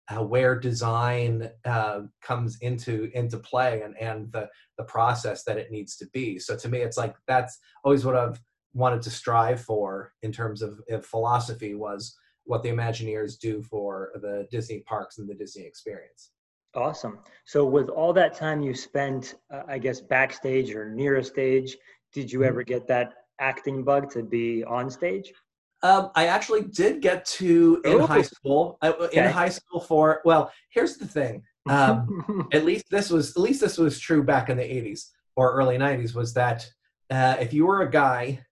[0.09, 5.71] uh, where design uh, comes into into play and and the the process that it
[5.71, 6.39] needs to be.
[6.39, 8.41] So to me, it's like that's always what I've
[8.73, 14.11] wanted to strive for in terms of, of philosophy was what the Imagineers do for
[14.21, 16.31] the Disney parks and the Disney experience.
[16.75, 17.19] Awesome.
[17.45, 21.75] So, with all that time you spent, uh, I guess, backstage or near a stage,
[22.13, 22.73] did you ever mm-hmm.
[22.73, 25.33] get that acting bug to be on stage?
[25.81, 28.05] Um, I actually did get to in Ooh.
[28.05, 28.77] high school.
[28.81, 29.25] Uh, okay.
[29.25, 31.43] In high school for well, here's the thing.
[31.69, 35.05] Um, at least this was at least this was true back in the '80s
[35.35, 36.13] or early '90s.
[36.13, 36.69] Was that
[37.09, 38.43] uh, if you were a guy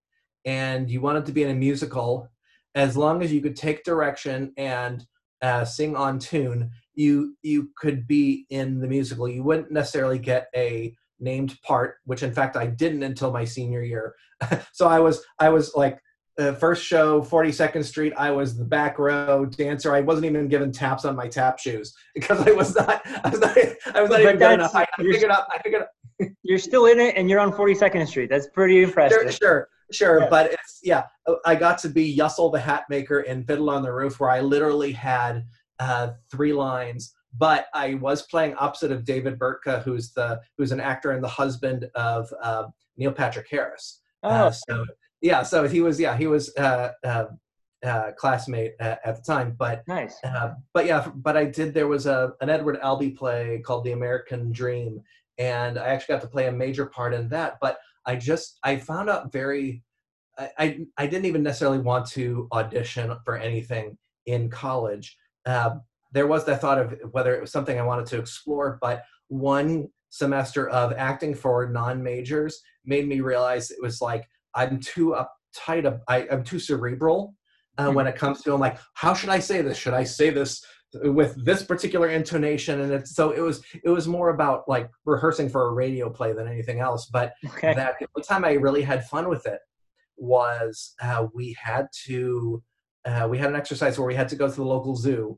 [0.47, 2.31] and you wanted to be in a musical,
[2.73, 5.05] as long as you could take direction and
[5.41, 9.27] uh, sing on tune, you you could be in the musical.
[9.27, 13.83] You wouldn't necessarily get a named part, which in fact I didn't until my senior
[13.83, 14.15] year.
[14.71, 15.99] so I was I was like
[16.37, 19.93] the first show, 42nd Street, I was the back row dancer.
[19.93, 23.01] I wasn't even given taps on my tap shoes because I was not.
[23.05, 23.57] I was not.
[23.93, 24.73] I was not even good enough.
[24.73, 25.47] I, I figured out.
[25.51, 25.81] I figured.
[25.81, 26.29] Out.
[26.43, 28.29] you're still in it, and you're on 42nd Street.
[28.29, 29.19] That's pretty impressive.
[29.23, 29.69] Sure, sure.
[29.91, 30.29] Sure, yeah.
[30.29, 31.03] but it's yeah.
[31.45, 34.41] I got to be Yussel the Hat Maker in Fiddler on the Roof, where I
[34.41, 35.45] literally had
[35.79, 37.13] uh, three lines.
[37.37, 41.27] But I was playing opposite of David Burtka, who's the who's an actor and the
[41.27, 42.65] husband of uh,
[42.97, 44.01] Neil Patrick Harris.
[44.23, 44.85] Uh, oh, uh, so
[45.21, 47.25] yeah, so he was yeah he was uh, uh,
[47.85, 49.55] uh classmate at, at, the time.
[49.57, 50.17] But nice.
[50.73, 51.73] but yeah, but I did.
[51.73, 55.01] There was a an Edward Albee play called The American Dream,
[55.37, 57.57] and I actually got to play a major part in that.
[57.61, 59.83] But I just I found out very
[60.37, 65.17] I, I, I didn't even necessarily want to audition for anything in college.
[65.45, 65.75] Uh,
[66.13, 69.87] there was that thought of whether it was something I wanted to explore, but one
[70.09, 75.99] semester of acting for non-majors made me realize it was like I'm too uptight.
[76.07, 77.35] I, am too cerebral
[77.77, 77.95] uh, mm-hmm.
[77.95, 79.77] when it comes to I'm like, how should I say this?
[79.77, 84.07] Should I say this with this particular intonation and it's so it was it was
[84.07, 87.73] more about like rehearsing for a radio play than anything else but okay.
[87.73, 89.59] that the time i really had fun with it
[90.15, 92.63] was uh, we had to
[93.05, 95.37] uh, we had an exercise where we had to go to the local zoo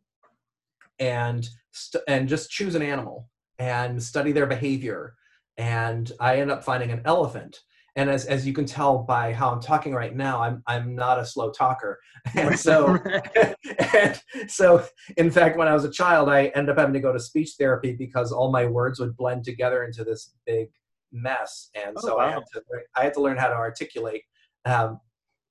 [0.99, 5.15] and st- and just choose an animal and study their behavior
[5.57, 7.59] and i ended up finding an elephant
[7.95, 11.19] and as, as you can tell by how I'm talking right now, I'm I'm not
[11.19, 11.99] a slow talker,
[12.35, 12.97] and so
[13.93, 14.85] and so
[15.17, 17.51] in fact, when I was a child, I ended up having to go to speech
[17.57, 20.69] therapy because all my words would blend together into this big
[21.11, 22.23] mess, and oh, so wow.
[22.23, 22.61] I had to
[22.95, 24.23] I had to learn how to articulate,
[24.65, 24.99] um,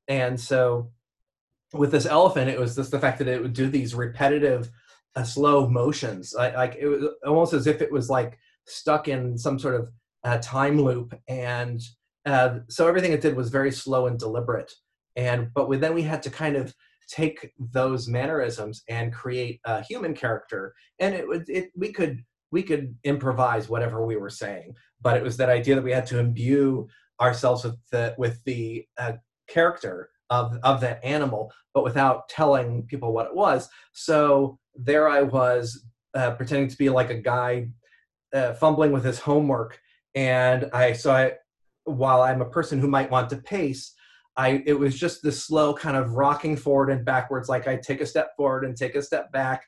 [0.08, 0.90] and so
[1.72, 4.70] with this elephant, it was just the fact that it would do these repetitive,
[5.16, 9.36] uh, slow motions, I, like it was almost as if it was like stuck in
[9.36, 9.90] some sort of
[10.24, 11.18] uh, time loop.
[11.28, 11.80] And
[12.28, 14.72] uh, so everything it did was very slow and deliberate.
[15.16, 16.74] And but we, then we had to kind of
[17.08, 20.74] take those mannerisms and create a human character.
[20.98, 25.22] And it would it we could we could improvise whatever we were saying, but it
[25.22, 26.88] was that idea that we had to imbue
[27.20, 29.12] ourselves with the with the uh,
[29.48, 33.68] character of of that animal, but without telling people what it was.
[33.92, 37.68] So there I was uh, pretending to be like a guy
[38.34, 39.80] uh, fumbling with his homework,
[40.14, 41.32] and I so I
[41.88, 43.94] while I'm a person who might want to pace,
[44.36, 48.00] I it was just this slow kind of rocking forward and backwards, like I take
[48.00, 49.64] a step forward and take a step back,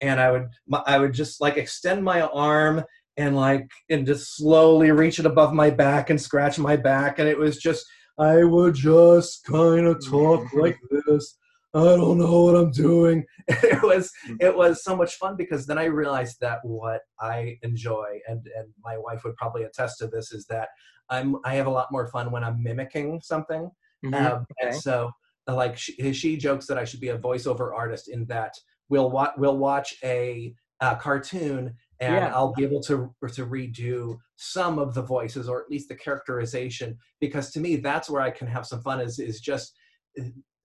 [0.00, 0.46] and I would
[0.86, 2.82] I would just like extend my arm
[3.16, 7.28] and like and just slowly reach it above my back and scratch my back, and
[7.28, 7.84] it was just
[8.18, 11.36] I would just kind of talk like this.
[11.74, 13.24] I don't know what I'm doing.
[13.48, 14.10] it was
[14.40, 18.68] it was so much fun because then I realized that what I enjoy and and
[18.82, 20.68] my wife would probably attest to this is that
[21.10, 23.70] I'm I have a lot more fun when I'm mimicking something.
[24.04, 24.14] Mm-hmm.
[24.14, 24.70] Um, okay.
[24.70, 25.10] And so
[25.46, 28.54] like she, she, jokes that I should be a voiceover artist in that
[28.88, 32.34] we'll watch we'll watch a, a cartoon and yeah.
[32.34, 36.96] I'll be able to to redo some of the voices or at least the characterization
[37.20, 39.74] because to me that's where I can have some fun is is just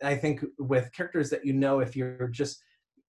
[0.03, 2.61] I think with characters that you know, if you're just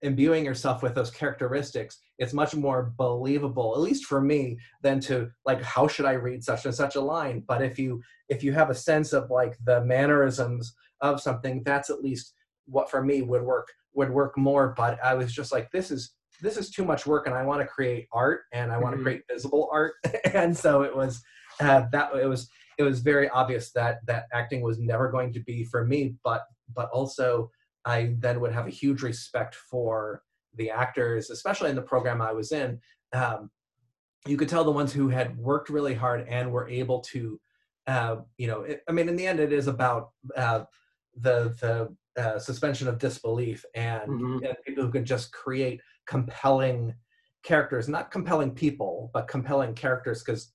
[0.03, 5.31] imbuing yourself with those characteristics, it's much more believable, at least for me, than to
[5.45, 7.45] like, how should I read such and such a line?
[7.47, 11.91] But if you if you have a sense of like the mannerisms of something, that's
[11.91, 12.35] at least
[12.67, 14.75] what for me would work would work more.
[14.77, 17.61] But I was just like, this is this is too much work, and I want
[17.61, 19.05] to create art, and I want mm-hmm.
[19.05, 19.95] to create visible art,
[20.35, 21.23] and so it was
[21.61, 22.49] uh, that it was
[22.79, 26.45] it was very obvious that that acting was never going to be for me, but
[26.75, 27.51] but also
[27.85, 30.23] I then would have a huge respect for
[30.55, 32.81] the actors, especially in the program I was in.
[33.13, 33.51] Um,
[34.27, 37.41] you could tell the ones who had worked really hard and were able to,
[37.87, 40.65] uh, you know, it, I mean, in the end, it is about uh,
[41.17, 44.45] the the uh, suspension of disbelief and, mm-hmm.
[44.45, 46.95] and people who can just create compelling
[47.45, 50.23] characters, not compelling people, but compelling characters.
[50.23, 50.53] Because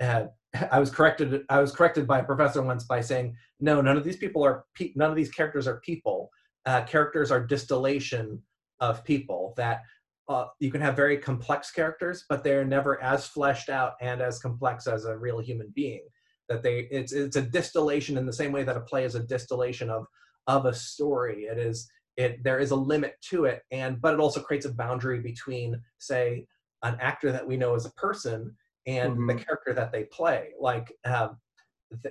[0.00, 0.26] uh,
[0.72, 4.04] I was corrected, I was corrected by a professor once by saying, no, none of
[4.04, 6.30] these people are, pe- none of these characters are people.
[6.66, 8.42] Uh, characters are distillation
[8.80, 9.82] of people that
[10.28, 14.38] uh, you can have very complex characters but they're never as fleshed out and as
[14.38, 16.02] complex as a real human being.
[16.48, 19.22] That they it's it's a distillation in the same way that a play is a
[19.22, 20.06] distillation of
[20.46, 21.44] of a story.
[21.44, 24.72] It is it there is a limit to it and but it also creates a
[24.72, 26.46] boundary between say
[26.82, 28.54] an actor that we know as a person
[28.88, 29.26] and mm-hmm.
[29.28, 31.38] the character that they play like um,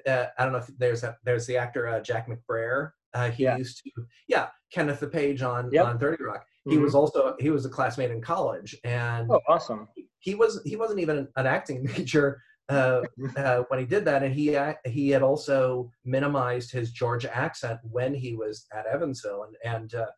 [0.07, 3.43] uh, I don't know if there's a, there's the actor uh, Jack McBrayer uh, he
[3.43, 3.57] yeah.
[3.57, 3.91] used to,
[4.27, 5.85] yeah, Kenneth the Page on yep.
[5.85, 6.45] on Thirty Rock.
[6.65, 6.83] He mm-hmm.
[6.83, 9.87] was also he was a classmate in college, and oh, awesome.
[10.19, 13.01] He was he wasn't even an acting major uh,
[13.37, 18.13] uh, when he did that, and he he had also minimized his Georgia accent when
[18.13, 20.11] he was at Evansville, and and uh,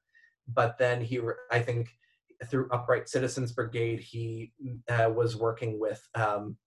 [0.47, 1.89] but then he I think
[2.45, 4.51] through Upright Citizens Brigade he
[4.89, 6.57] uh, was working with um,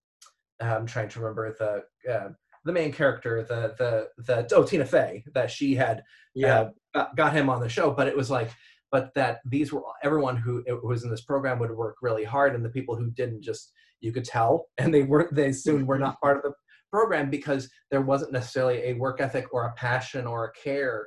[0.63, 2.29] I'm trying to remember the uh,
[2.65, 6.03] the main character, the the the oh Tina Fey, that she had
[6.35, 8.51] yeah uh, got him on the show, but it was like,
[8.91, 12.65] but that these were everyone who was in this program would work really hard, and
[12.65, 16.21] the people who didn't just you could tell, and they weren't they soon were not
[16.21, 16.53] part of the
[16.91, 21.07] program because there wasn't necessarily a work ethic or a passion or a care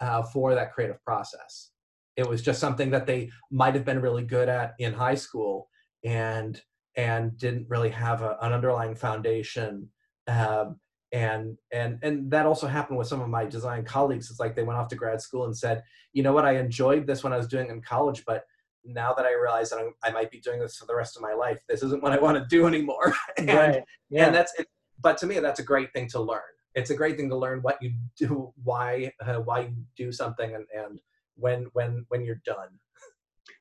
[0.00, 1.70] uh, for that creative process.
[2.16, 5.68] It was just something that they might have been really good at in high school
[6.04, 6.60] and
[6.96, 9.88] and didn't really have a, an underlying foundation
[10.28, 10.76] um,
[11.12, 14.62] and and and that also happened with some of my design colleagues it's like they
[14.62, 17.36] went off to grad school and said you know what i enjoyed this when i
[17.36, 18.42] was doing in college but
[18.84, 21.22] now that i realize that I'm, i might be doing this for the rest of
[21.22, 23.82] my life this isn't what i want to do anymore and, right.
[24.10, 24.26] yeah.
[24.26, 24.66] and that's it
[25.00, 26.40] but to me that's a great thing to learn
[26.74, 30.54] it's a great thing to learn what you do why uh, why you do something
[30.54, 31.00] and and
[31.36, 32.68] when when when you're done.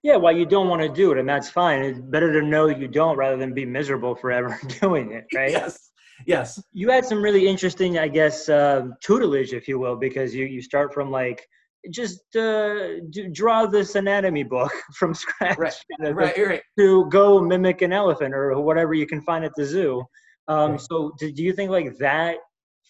[0.02, 1.82] Yeah well you don't want to do it and that's fine.
[1.84, 5.52] It's better to know you don't rather than be miserable forever doing it right?
[5.52, 5.92] Yes
[6.26, 6.62] yes.
[6.72, 10.62] You had some really interesting i guess uh, tutelage if you will because you you
[10.62, 11.48] start from like
[11.90, 13.00] just uh,
[13.34, 15.58] draw this anatomy book from scratch.
[15.58, 16.62] Right, right, right.
[16.80, 20.04] to go mimic an elephant or whatever you can find at the zoo.
[20.48, 22.38] Um, so do, do you think like that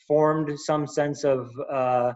[0.08, 2.14] formed some sense of uh,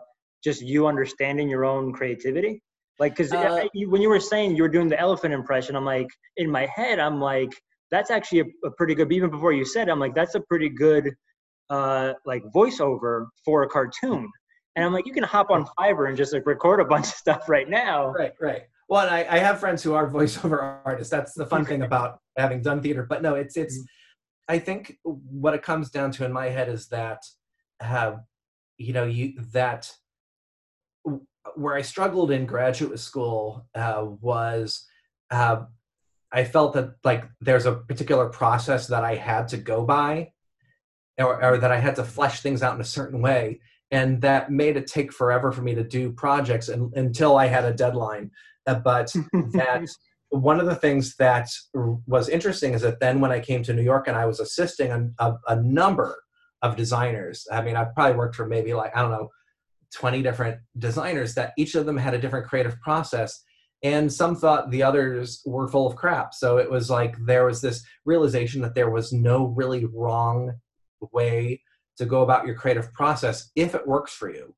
[0.47, 2.61] just you understanding your own creativity?
[2.99, 6.07] Like because uh, when you were saying you were doing the elephant impression i'm like
[6.37, 7.49] in my head i'm like
[7.91, 10.41] that's actually a, a, pretty good even before you said it, i'm like that's a
[10.41, 11.13] pretty good
[11.69, 14.29] uh like voiceover for a cartoon.
[14.75, 17.13] And i'm like you can hop on fiverr and just like record a bunch of
[17.13, 18.11] stuff right now.
[18.11, 18.63] Right right.
[18.89, 21.11] Well and I, I have friends who are voiceover artists.
[21.11, 23.05] That's the fun thing about having done theater.
[23.07, 24.55] But no it's it's mm-hmm.
[24.55, 27.19] i think what it comes down to in my head is that
[27.79, 28.17] have uh,
[28.77, 29.91] you know you that
[31.55, 34.85] where i struggled in graduate school uh, was
[35.31, 35.63] uh,
[36.31, 40.31] I felt that like there's a particular process that I had to go by,
[41.17, 44.51] or, or, that I had to flesh things out in a certain way, and that
[44.51, 48.31] made it take forever for me to do projects and, until I had a deadline.
[48.65, 49.13] Uh, but
[49.53, 49.87] that
[50.29, 53.81] one of the things that was interesting is that then when I came to New
[53.81, 56.21] York and I was assisting a, a, a number
[56.61, 57.47] of designers.
[57.51, 59.29] I mean, I probably worked for maybe like I don't know,
[59.93, 61.33] twenty different designers.
[61.35, 63.43] That each of them had a different creative process
[63.83, 67.61] and some thought the others were full of crap so it was like there was
[67.61, 70.51] this realization that there was no really wrong
[71.11, 71.61] way
[71.95, 74.51] to go about your creative process if it works for you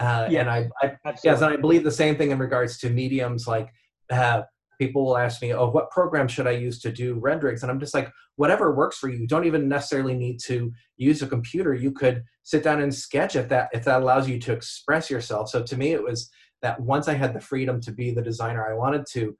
[0.00, 2.90] uh, yeah, and I, I yes, and I believe the same thing in regards to
[2.90, 3.46] mediums.
[3.46, 3.72] Like
[4.10, 4.42] uh,
[4.78, 7.80] people will ask me, "Oh, what program should I use to do renderings?" And I'm
[7.80, 9.18] just like, whatever works for you.
[9.18, 11.74] You don't even necessarily need to use a computer.
[11.74, 15.48] You could sit down and sketch if that if that allows you to express yourself.
[15.48, 16.30] So to me, it was
[16.62, 19.36] that once I had the freedom to be the designer I wanted to,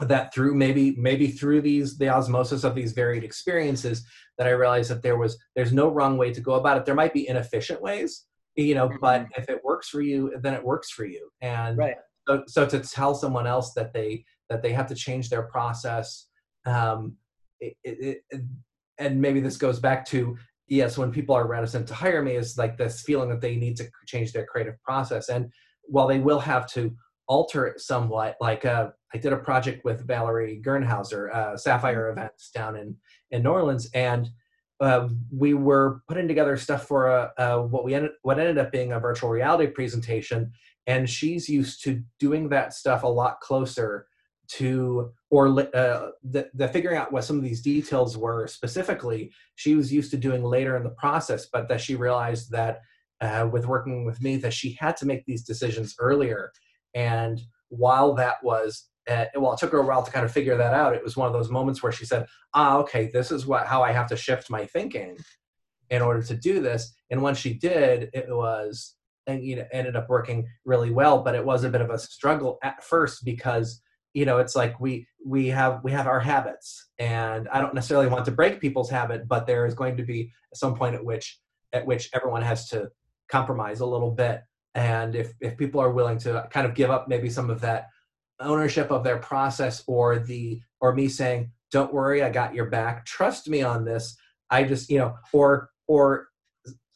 [0.00, 4.04] that through maybe maybe through these the osmosis of these varied experiences
[4.38, 6.84] that I realized that there was there's no wrong way to go about it.
[6.84, 8.26] There might be inefficient ways,
[8.56, 9.40] you know but mm-hmm.
[9.40, 11.96] if it works for you then it works for you and right.
[12.28, 16.28] so, so to tell someone else that they that they have to change their process
[16.66, 17.16] um,
[17.60, 18.42] it, it, it,
[18.98, 20.36] and maybe this goes back to
[20.68, 23.76] yes when people are reticent to hire me is like this feeling that they need
[23.76, 25.50] to change their creative process and
[25.84, 26.94] while they will have to
[27.26, 32.18] alter it somewhat like uh, i did a project with valerie gernhauser uh, sapphire mm-hmm.
[32.18, 32.96] events down in
[33.30, 34.28] in new orleans and
[34.80, 38.72] uh, we were putting together stuff for a, a, what we ended what ended up
[38.72, 40.50] being a virtual reality presentation
[40.86, 44.06] and she's used to doing that stuff a lot closer
[44.46, 49.74] to or uh, the, the figuring out what some of these details were specifically she
[49.74, 52.80] was used to doing later in the process but that she realized that
[53.20, 56.52] uh, with working with me that she had to make these decisions earlier.
[56.94, 60.56] And while that was uh, well it took her a while to kind of figure
[60.56, 60.94] that out.
[60.94, 63.82] It was one of those moments where she said ah okay this is what how
[63.82, 65.16] i have to shift my thinking
[65.90, 66.94] in order to do this.
[67.10, 68.94] And when she did it was
[69.26, 71.98] and you know ended up working really well but it was a bit of a
[71.98, 73.80] struggle at first because
[74.14, 76.88] you know it's like we we have we have our habits.
[76.98, 80.32] And i don't necessarily want to break people's habit but there is going to be
[80.54, 81.40] some point at which
[81.74, 82.90] at which everyone has to
[83.28, 84.42] compromise a little bit.
[84.74, 87.88] And if if people are willing to kind of give up maybe some of that
[88.40, 93.04] ownership of their process or the or me saying don't worry i got your back.
[93.04, 94.16] Trust me on this.
[94.50, 96.28] I just you know or or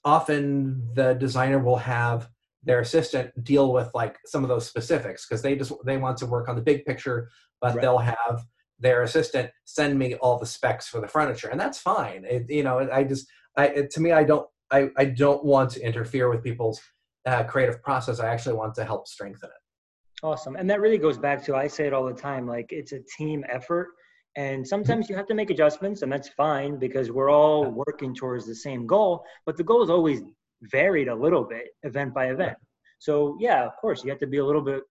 [0.04, 2.28] often the designer will have
[2.68, 6.26] their assistant deal with like some of those specifics because they just they want to
[6.26, 7.30] work on the big picture
[7.62, 7.80] but right.
[7.80, 8.44] they'll have
[8.78, 12.24] their assistant send me all the specs for the furniture and that's fine.
[12.24, 15.70] It, you know i just i it, to me i don't I, I don't want
[15.72, 16.78] to interfere with people's
[17.24, 18.20] uh, creative process.
[18.20, 20.22] I actually want to help strengthen it.
[20.22, 20.56] Awesome.
[20.56, 23.00] And that really goes back to i say it all the time like it's a
[23.16, 23.88] team effort
[24.36, 28.46] and sometimes you have to make adjustments and that's fine because we're all working towards
[28.46, 30.20] the same goal but the goal is always
[30.62, 32.56] varied a little bit event by event.
[32.98, 34.82] So yeah, of course, you have to be a little bit.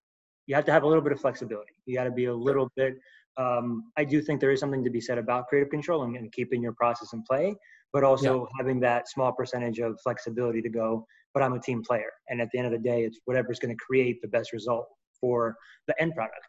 [0.46, 1.74] You have to have a little bit of flexibility.
[1.86, 2.96] You got to be a little bit.
[3.38, 6.32] Um, I do think there is something to be said about creative control and, and
[6.32, 7.56] keeping your process in play,
[7.94, 8.46] but also yeah.
[8.58, 11.06] having that small percentage of flexibility to go.
[11.34, 13.76] But I'm a team player, and at the end of the day, it's whatever's going
[13.76, 14.88] to create the best result
[15.20, 15.56] for
[15.88, 16.48] the end product.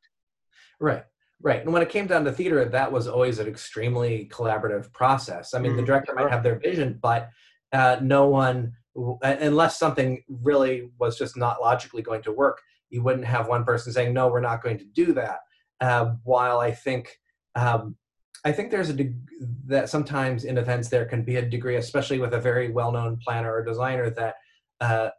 [0.80, 1.02] Right.
[1.40, 1.62] Right.
[1.62, 5.54] And when it came down to theater, that was always an extremely collaborative process.
[5.54, 5.80] I mean, mm-hmm.
[5.80, 7.28] the director might have their vision, but
[7.72, 8.72] uh, no one
[9.22, 12.60] unless something really was just not logically going to work,
[12.90, 15.40] you wouldn't have one person saying, "No, we're not going to do that."
[15.80, 17.18] Uh, while I think,
[17.54, 17.96] um,
[18.44, 19.14] I think there's a de-
[19.66, 23.52] that sometimes in events there can be a degree, especially with a very well-known planner
[23.52, 24.36] or designer, that
[24.80, 25.10] uh,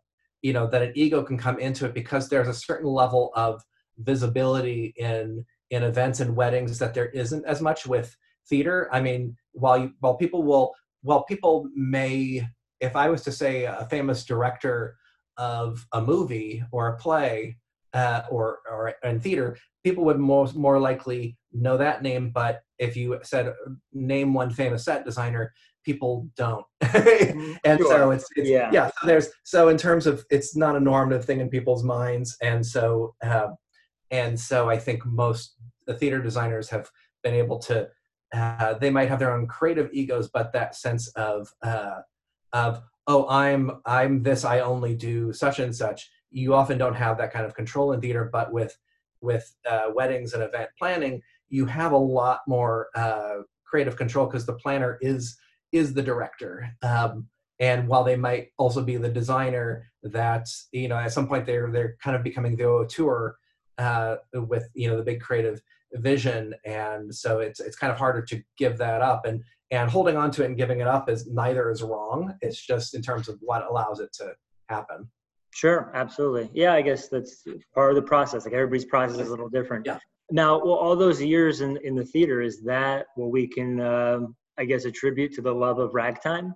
[0.41, 3.61] you know that an ego can come into it because there's a certain level of
[3.99, 8.15] visibility in in events and weddings that there isn't as much with
[8.49, 8.89] theater.
[8.91, 12.47] I mean, while you, while people will while people may
[12.81, 14.95] if I was to say a famous director
[15.37, 17.57] of a movie or a play
[17.93, 22.29] uh, or or in theater, people would most more likely know that name.
[22.29, 23.53] But if you said
[23.93, 25.53] name one famous set designer,
[25.83, 26.65] people don't.
[26.83, 27.53] Mm-hmm.
[27.63, 27.89] and sure.
[27.89, 28.91] so it's, it's, yeah yeah.
[29.01, 32.65] So there's so in terms of it's not a normative thing in people's minds, and
[32.65, 33.49] so uh,
[34.11, 35.55] and so I think most
[35.87, 36.89] the theater designers have
[37.23, 37.89] been able to.
[38.31, 42.01] Uh, they might have their own creative egos, but that sense of uh,
[42.53, 46.09] of oh i'm i'm this i only do such and such.
[46.31, 48.77] You often don't have that kind of control in theater but with
[49.21, 54.45] with uh, weddings and event planning you have a lot more uh, creative control because
[54.45, 55.37] the planner is
[55.71, 56.75] is the director.
[56.81, 57.27] Um,
[57.59, 61.69] and while they might also be the designer that you know at some point they're
[61.71, 63.35] they're kind of becoming the auteur
[63.77, 65.61] uh, with you know the big creative
[65.93, 66.55] vision.
[66.65, 69.25] And so it's it's kind of harder to give that up.
[69.25, 72.35] And and holding on to it and giving it up is neither is wrong.
[72.41, 74.33] It's just in terms of what allows it to
[74.67, 75.09] happen.
[75.53, 76.49] Sure absolutely.
[76.53, 77.43] Yeah i guess that's
[77.73, 78.45] part of the process.
[78.45, 79.85] Like everybody's process is a little different.
[79.85, 79.99] Yeah.
[80.31, 84.35] Now well, all those years in in the theater is that what we can um,
[84.57, 86.53] i guess attribute to the love of ragtime?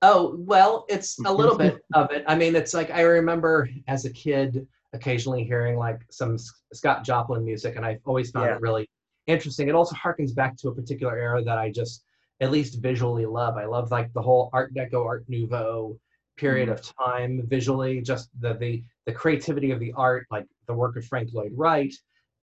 [0.00, 2.24] Oh well it's a little bit of it.
[2.26, 6.36] I mean it's like i remember as a kid occasionally hearing like some
[6.72, 8.56] scott joplin music and i always found yeah.
[8.56, 8.88] it really
[9.26, 9.68] interesting.
[9.68, 12.04] It also harkens back to a particular era that I just
[12.40, 13.56] at least visually love.
[13.56, 15.98] I love like the whole Art Deco, Art Nouveau
[16.36, 16.72] period mm.
[16.72, 21.04] of time visually, just the the the creativity of the art, like the work of
[21.04, 21.94] Frank Lloyd Wright,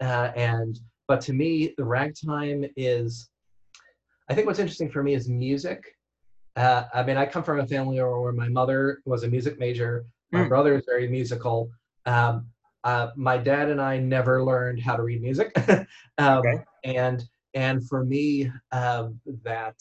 [0.02, 3.30] uh, and but to me, the ragtime is.
[4.30, 5.84] I think what's interesting for me is music.
[6.56, 10.06] Uh, I mean, I come from a family where my mother was a music major.
[10.32, 10.50] My mm.
[10.50, 11.72] brother is very musical.
[12.06, 12.46] Um,
[12.84, 15.52] uh, my dad and I never learned how to read music,
[16.18, 16.64] um, okay.
[16.84, 17.24] and
[17.54, 19.10] and for me, uh,
[19.44, 19.76] that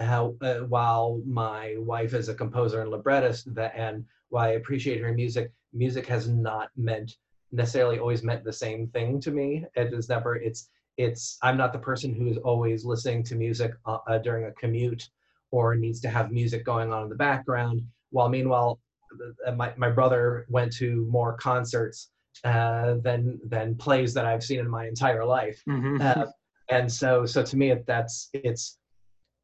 [0.00, 0.28] uh,
[0.68, 5.52] while my wife is a composer and librettist, that and while I appreciate her music,
[5.72, 7.16] music has not meant
[7.52, 9.64] necessarily always meant the same thing to me.
[9.76, 10.36] It is never.
[10.36, 11.38] It's it's.
[11.42, 15.08] I'm not the person who is always listening to music uh, uh, during a commute
[15.52, 17.82] or needs to have music going on in the background.
[18.10, 18.80] While meanwhile,
[19.46, 22.10] uh, my my brother went to more concerts
[22.42, 25.62] uh, than than plays that I've seen in my entire life.
[25.68, 26.00] Mhm.
[26.00, 26.26] Uh,
[26.70, 28.78] and so so to me it, that's it's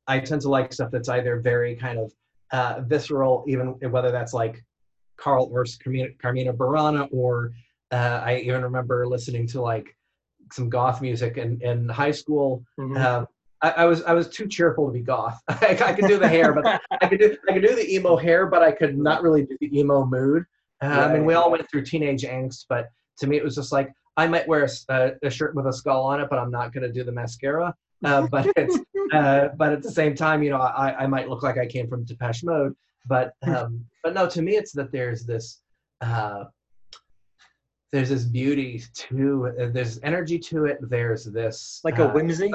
[0.07, 2.11] i tend to like stuff that's either very kind of
[2.53, 4.65] uh, visceral even whether that's like
[5.19, 7.53] carl orff carmina, carmina burana or
[7.93, 9.95] uh, i even remember listening to like
[10.51, 12.97] some goth music in, in high school Mhm.
[13.05, 13.27] um,
[13.63, 15.39] I, I was I was too cheerful to be goth.
[15.49, 18.17] I, I could do the hair, but I could do I could do the emo
[18.17, 20.45] hair, but I could not really do the emo mood.
[20.83, 23.73] Uh, I mean, we all went through teenage angst, but to me, it was just
[23.73, 26.83] like I might wear a shirt with a skull on it, but I'm not going
[26.83, 27.75] to do the mascara.
[28.05, 28.79] Uh, but it's
[29.13, 31.89] uh, but at the same time, you know, I, I might look like I came
[31.89, 32.75] from Depeche Mode.
[33.07, 35.61] But um, but no, to me, it's that there's this
[36.01, 36.45] uh,
[37.93, 40.79] there's this beauty to uh, there's energy to it.
[40.83, 42.51] There's this like a uh, whimsy.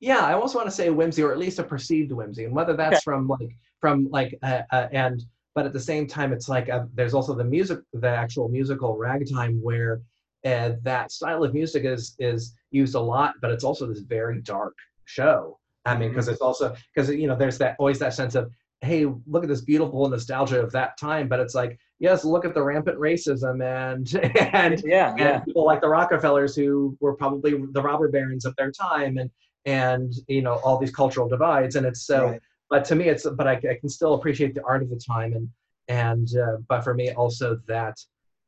[0.00, 2.74] yeah i almost want to say whimsy or at least a perceived whimsy and whether
[2.74, 3.00] that's Okay.
[3.04, 5.22] from like from like uh, uh, and
[5.56, 8.96] but at the same time it's like uh, there's also the music the actual musical
[8.96, 10.02] ragtime where
[10.44, 14.40] uh, that style of music is is used a lot but it's also this very
[14.42, 14.74] dark
[15.06, 18.48] show i mean because it's also because you know there's that always that sense of
[18.82, 22.52] hey look at this beautiful nostalgia of that time but it's like yes look at
[22.52, 24.14] the rampant racism and
[24.52, 25.38] and yeah, and yeah.
[25.40, 29.30] people like the Rockefellers who were probably the robber barons of their time and
[29.64, 32.40] and you know all these cultural divides and it's so Right.
[32.70, 35.32] But to me it's but I, I can still appreciate the art of the time
[35.34, 35.48] and
[35.88, 37.96] and uh, but for me also that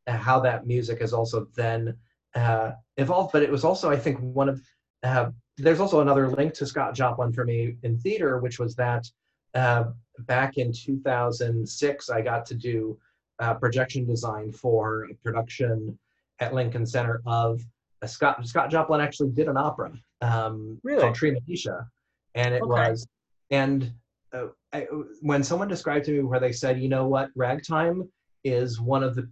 [0.06, 1.96] uh, how that music has also then
[2.34, 4.60] uh, evolved but it was also I think one of
[5.02, 9.06] uh, there's also another link to Scott Joplin for me in theater which was that
[9.54, 9.84] uh,
[10.20, 12.98] back in 2006 I got to do
[13.38, 15.98] uh, projection design for a production
[16.40, 17.60] at Lincoln Center of
[18.02, 21.00] a Scott Scott Joplin actually did an opera um, Really?
[21.00, 21.86] called Treemonisha,
[22.34, 22.90] and it Okay.
[22.90, 23.06] was
[23.50, 23.92] and
[24.32, 24.86] uh, I,
[25.20, 28.08] when someone described to me where they said, you know what, ragtime
[28.44, 29.30] is one of the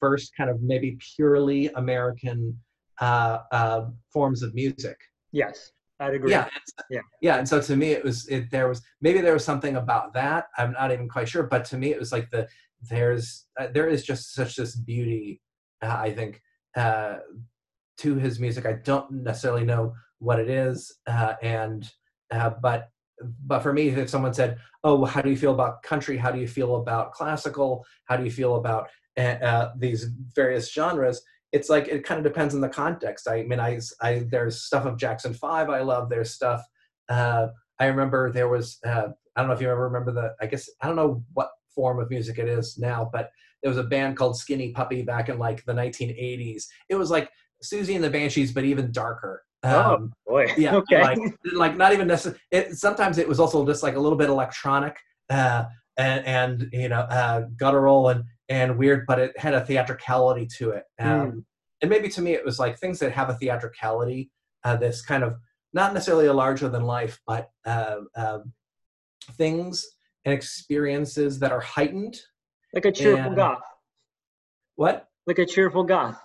[0.00, 2.58] first kind of maybe purely American
[3.00, 4.96] uh, uh, forms of music.
[5.32, 6.30] Yes, I'd agree.
[6.30, 6.48] Yeah,
[6.90, 7.00] Yeah.
[7.20, 7.36] yeah.
[7.36, 8.50] And so to me, it was it.
[8.50, 10.46] There was maybe there was something about that.
[10.56, 12.48] I'm not even quite sure, but to me, it was like the
[12.88, 15.40] there's uh, there is just such this beauty.
[15.82, 16.40] Uh, I think
[16.76, 17.16] uh,
[17.98, 18.66] to his music.
[18.66, 21.90] I don't necessarily know what it is, uh, and
[22.30, 22.88] uh, but
[23.46, 26.16] but for me, if someone said, "Oh, well, how do you feel about country?
[26.16, 27.84] How do you feel about classical?
[28.06, 32.54] How do you feel about uh, these various genres?" It's like it kind of depends
[32.54, 33.28] on the context.
[33.28, 36.08] I mean, I, I there's stuff of Jackson Five I love.
[36.08, 36.62] There's stuff.
[37.08, 37.48] Uh,
[37.78, 38.78] I remember there was.
[38.84, 40.34] Uh, I don't know if you ever remember the.
[40.40, 43.30] I guess I don't know what form of music it is now, but
[43.62, 46.64] there was a band called Skinny Puppy back in like the 1980s.
[46.88, 47.30] It was like
[47.62, 49.44] Siouxsie and the Banshees, but even darker.
[49.64, 50.46] Oh, Um, boy.
[50.56, 51.02] yeah, Okay.
[51.02, 51.18] like
[51.52, 52.40] like not even necessarily.
[52.50, 54.96] It, sometimes it was also just like a little bit electronic
[55.30, 55.64] uh,
[55.96, 60.70] and and you know uh, guttural and and weird, but it had a theatricality to
[60.70, 60.84] it.
[60.98, 61.44] Um,
[61.80, 64.30] And maybe to me, it was like things that have a theatricality.
[64.64, 65.34] Uh, this kind of
[65.72, 68.52] not necessarily a larger than life, but uh, um
[69.36, 69.86] things
[70.24, 72.16] and experiences that are heightened.
[72.74, 73.62] like a cheerful and- goth.
[74.76, 75.08] What?
[75.26, 76.20] Like a cheerful goth.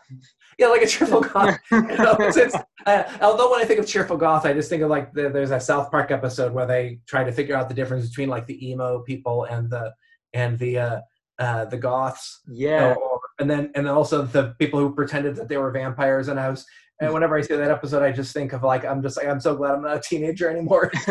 [0.58, 1.58] Yeah, like a cheerful goth.
[1.72, 4.84] You know, it's- it's- uh, although when I think of cheerful goth, I just think
[4.84, 7.76] of like the, there's a South Park episode where they try to figure out the
[7.76, 9.94] difference between like the emo people and the
[10.34, 11.00] and the uh,
[11.40, 12.90] uh, the goths, yeah.
[12.90, 16.28] or, or- and then and then also the people who pretended that they were vampires.
[16.28, 16.66] And I was
[17.00, 19.40] and whenever I see that episode, I just think of like I'm just like I'm
[19.40, 20.92] so glad I'm not a teenager anymore.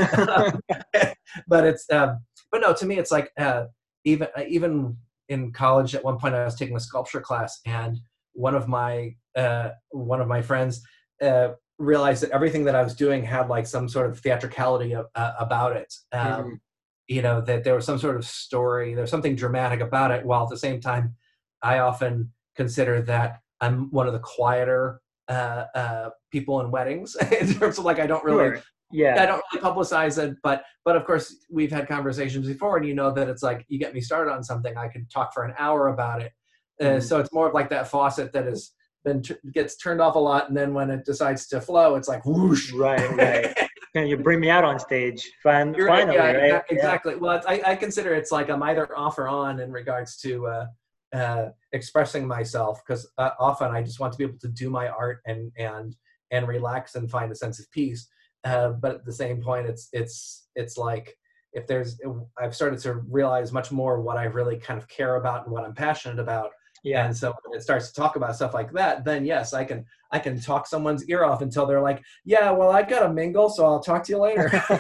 [1.47, 3.65] but it's um, but no, to me it's like uh,
[4.05, 4.97] even uh, even
[5.29, 7.99] in college at one point I was taking a sculpture class and
[8.33, 10.83] one of my uh, one of my friends
[11.23, 11.49] uh,
[11.79, 15.33] realized that everything that I was doing had like some sort of theatricality of, uh,
[15.39, 15.95] about it.
[16.13, 16.61] Um, Mhm.
[17.09, 20.25] You know that there was some sort of story, there's something dramatic about it.
[20.27, 21.15] While at the same time,
[21.63, 27.53] I often consider that I'm one of the quieter uh, uh, people in weddings in
[27.55, 28.63] terms of like I don't really Sure.
[28.93, 29.23] Yeah.
[29.23, 32.95] I don't really publicize it, but but of course we've had conversations before, and you
[32.95, 35.55] know that it's like you get me started on something, I could talk for an
[35.59, 36.33] hour about it.
[36.81, 37.03] Uh, Mhm.
[37.03, 38.73] So it's more of like that faucet that has
[39.07, 42.09] been t- gets turned off a lot, and then when it decides to flow, it's
[42.09, 42.73] like whoosh.
[42.73, 43.57] Right, right.
[43.95, 45.31] Can you bring me out on stage?
[45.43, 46.53] Fin- You're right, finally, yeah, right?
[46.53, 47.17] exa- exactly.
[47.17, 50.47] Well, it's, I, I consider it's like I'm either off or on in regards to
[50.47, 50.67] uh,
[51.15, 54.89] uh, expressing myself because uh, often I just want to be able to do my
[54.89, 55.97] art and and
[56.31, 58.07] and relax and find a sense of peace.
[58.45, 61.17] Uh, but at the same point, it's it's it's like
[61.53, 61.99] if there's
[62.39, 65.65] I've started to realize much more what I really kind of care about and what
[65.65, 66.51] I'm passionate about.
[66.87, 67.07] Yeah.
[67.07, 69.85] And so when it starts to talk about stuff like that, then yes, I can
[70.13, 73.51] I can talk someone's ear off until they're like, yeah, well, I got to mingle,
[73.51, 74.49] so I'll talk to you later.
[74.71, 74.79] well,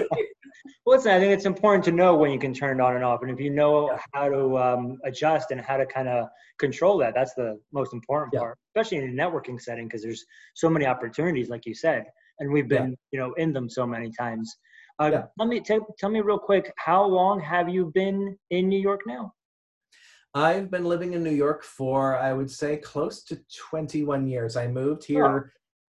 [0.86, 3.22] listen, I think it's important to know when you can turn it on and off,
[3.22, 3.98] and if you know yeah.
[4.14, 6.28] how to um, adjust and how to kind of
[6.60, 8.38] control that, that's the most important yeah.
[8.38, 12.04] part, especially in a networking setting, because there's so many opportunities, like you said,
[12.38, 12.96] and we've been, yeah.
[13.10, 14.56] you know, in them so many times.
[15.00, 15.22] Uh, yeah.
[15.36, 19.00] Tell me, t- tell me real quick, how long have you been in New York
[19.08, 19.32] now?
[20.36, 24.54] I've been living in New York for, I would say, close to 21 years.
[24.54, 25.24] I moved here.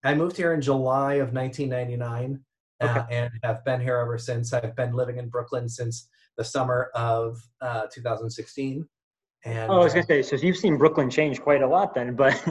[0.06, 0.10] Oh.
[0.10, 2.40] I moved here in July of 1999,
[2.80, 3.00] uh, okay.
[3.00, 4.54] uh, and have been here ever since.
[4.54, 8.88] I've been living in Brooklyn since the summer of uh, 2016.
[9.44, 11.94] And, oh, I was gonna uh, say, so you've seen Brooklyn change quite a lot
[11.94, 12.42] then, but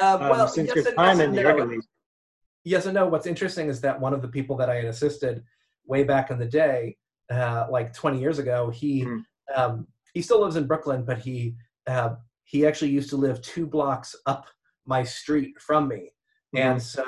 [0.00, 1.84] uh, um, since yes your time in New York,
[2.64, 3.06] Yes and no.
[3.06, 5.44] What's interesting is that one of the people that I had assisted
[5.86, 6.96] way back in the day,
[7.30, 9.22] uh, like 20 years ago, he mm.
[9.54, 11.54] um, he still lives in Brooklyn, but he
[11.86, 14.46] uh, he actually used to live two blocks up
[14.86, 16.10] my street from me,
[16.56, 16.60] mm.
[16.60, 17.04] and so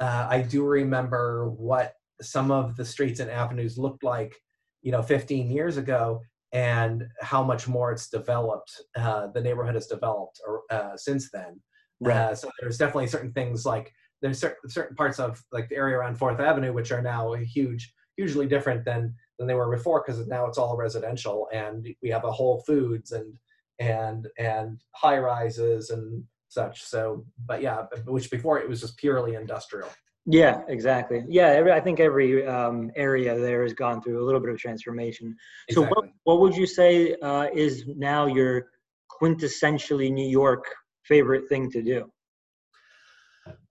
[0.00, 4.34] uh, I do remember what some of the streets and avenues looked like,
[4.82, 6.20] you know, 15 years ago,
[6.52, 8.70] and how much more it's developed.
[8.96, 10.40] Uh, the neighborhood has developed
[10.70, 11.60] uh, since then.
[12.00, 12.16] Right.
[12.16, 13.92] Uh, so there's definitely certain things like
[14.22, 17.92] there's certain certain parts of like the area around Fourth Avenue which are now huge
[18.16, 22.24] hugely different than than they were before because now it's all residential and we have
[22.24, 23.34] a Whole Foods and
[23.78, 26.84] and and high rises and such.
[26.84, 29.88] So, but yeah, which before it was just purely industrial.
[30.28, 31.22] Yeah, exactly.
[31.28, 34.58] Yeah, every, I think every um, area there has gone through a little bit of
[34.58, 35.36] transformation.
[35.70, 36.08] So, exactly.
[36.08, 38.66] what, what would you say uh, is now your
[39.20, 40.64] quintessentially New York
[41.04, 42.10] favorite thing to do?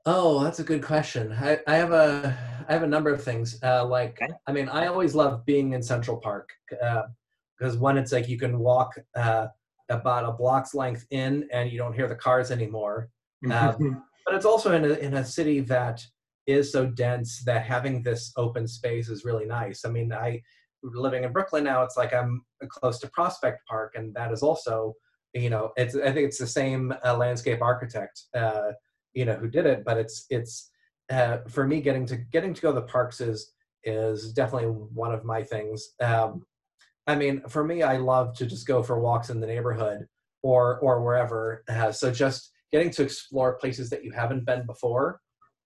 [0.06, 1.32] Oh, that's a good question.
[1.34, 2.38] I, I have a
[2.68, 3.60] I have a number of things.
[3.64, 4.34] Uh, like, okay.
[4.48, 8.38] I mean, I always love being in Central Park because uh, one, it's like you
[8.38, 9.48] can walk uh,
[9.90, 13.10] about a block's length in, and you don't hear the cars anymore.
[13.52, 16.04] Um, but it's also in a in a city that
[16.48, 19.86] is so dense that having this open space is really nice.
[19.86, 20.42] I mean, I
[20.84, 21.84] living in Brooklyn now.
[21.84, 24.94] It's like I'm close to Prospect Park, and that is also,
[25.34, 28.72] you know, it's I think it's the same uh, landscape architect uh,
[29.16, 30.70] you know who did it but it's it's
[31.12, 33.54] uh, for me getting to getting to go to the parks is
[33.84, 36.46] is definitely one of my things um,
[37.08, 40.06] i mean for me i love to just go for walks in the neighborhood
[40.44, 45.22] or or wherever uh, so just getting to explore places that you haven't been before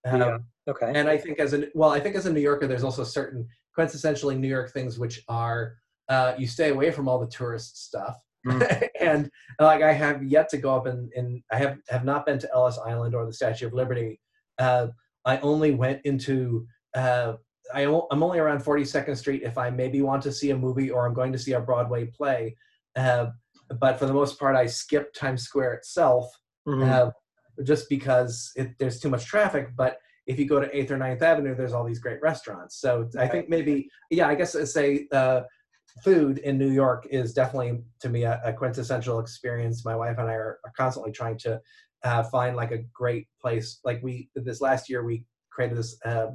[0.06, 0.38] um, yeah.
[0.68, 3.04] okay and i think as a well i think as a new yorker there's also
[3.04, 3.48] certain
[3.78, 5.76] quintessentially new york things which are
[6.10, 8.18] uh, you stay away from all the tourist stuff
[8.48, 8.88] Mm.
[9.02, 12.40] and like I have yet to go up and, and I have have not been
[12.40, 14.20] to Ellis Island or the Statue of Liberty.
[14.58, 14.88] Uh,
[15.26, 16.66] I only went into
[16.96, 17.34] uh,
[17.74, 21.06] I, am only around 42nd Street if I maybe want to see a movie or
[21.06, 22.56] I'm going to see a Broadway play.
[22.96, 23.28] Uh,
[23.80, 26.32] but for the most part, I skip Times Square itself
[26.68, 26.90] mm-hmm.
[26.90, 27.12] Uh,
[27.64, 29.70] just because it, there's too much traffic.
[29.76, 32.80] But if you go to 8th or 9th Avenue, there's all these great restaurants.
[32.80, 35.42] So I think maybe, yeah, I guess I say uh,
[36.04, 39.86] food in New York is definitely to me a, a quintessential experience.
[39.86, 41.62] My wife and I are, are constantly trying to
[42.04, 43.80] uh, find like a great place.
[43.84, 46.28] Like we this last year, we created this uh,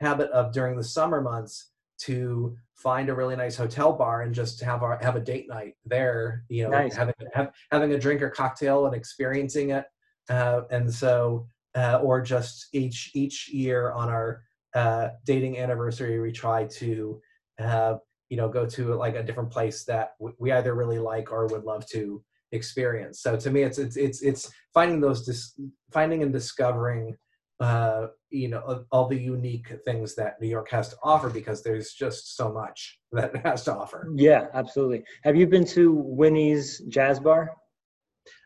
[0.00, 4.60] habit of during the summer months to find a really nice hotel bar and just
[4.60, 6.44] have our have a date night there.
[6.48, 6.94] You know, nice.
[6.94, 9.84] having have, having a drink or cocktail and experiencing it.
[10.28, 14.42] Uh, and so, uh, or just each each year on our
[14.74, 17.20] uh, dating anniversary, we try to
[17.58, 21.46] have you know go to like a different place that we either really like or
[21.46, 22.22] would love to
[22.52, 23.20] experience.
[23.20, 25.58] So to me it's it's it's, it's finding those dis-
[25.92, 27.16] finding and discovering
[27.58, 31.94] uh you know all the unique things that new york has to offer because there's
[31.94, 34.08] just so much that it has to offer.
[34.14, 35.04] Yeah absolutely.
[35.24, 37.50] Have you been to winnie's jazz bar?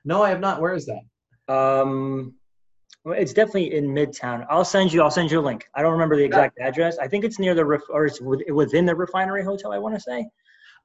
[0.04, 0.60] No i have not.
[0.60, 1.52] Where is that?
[1.52, 2.34] Um
[3.06, 4.46] it's definitely in Midtown.
[4.50, 5.02] I'll send you.
[5.02, 5.68] I'll send you a link.
[5.74, 6.68] I don't remember the exact yeah.
[6.68, 6.98] address.
[6.98, 9.72] I think it's near the ref, or it's within the Refinery Hotel.
[9.72, 10.28] I want to say.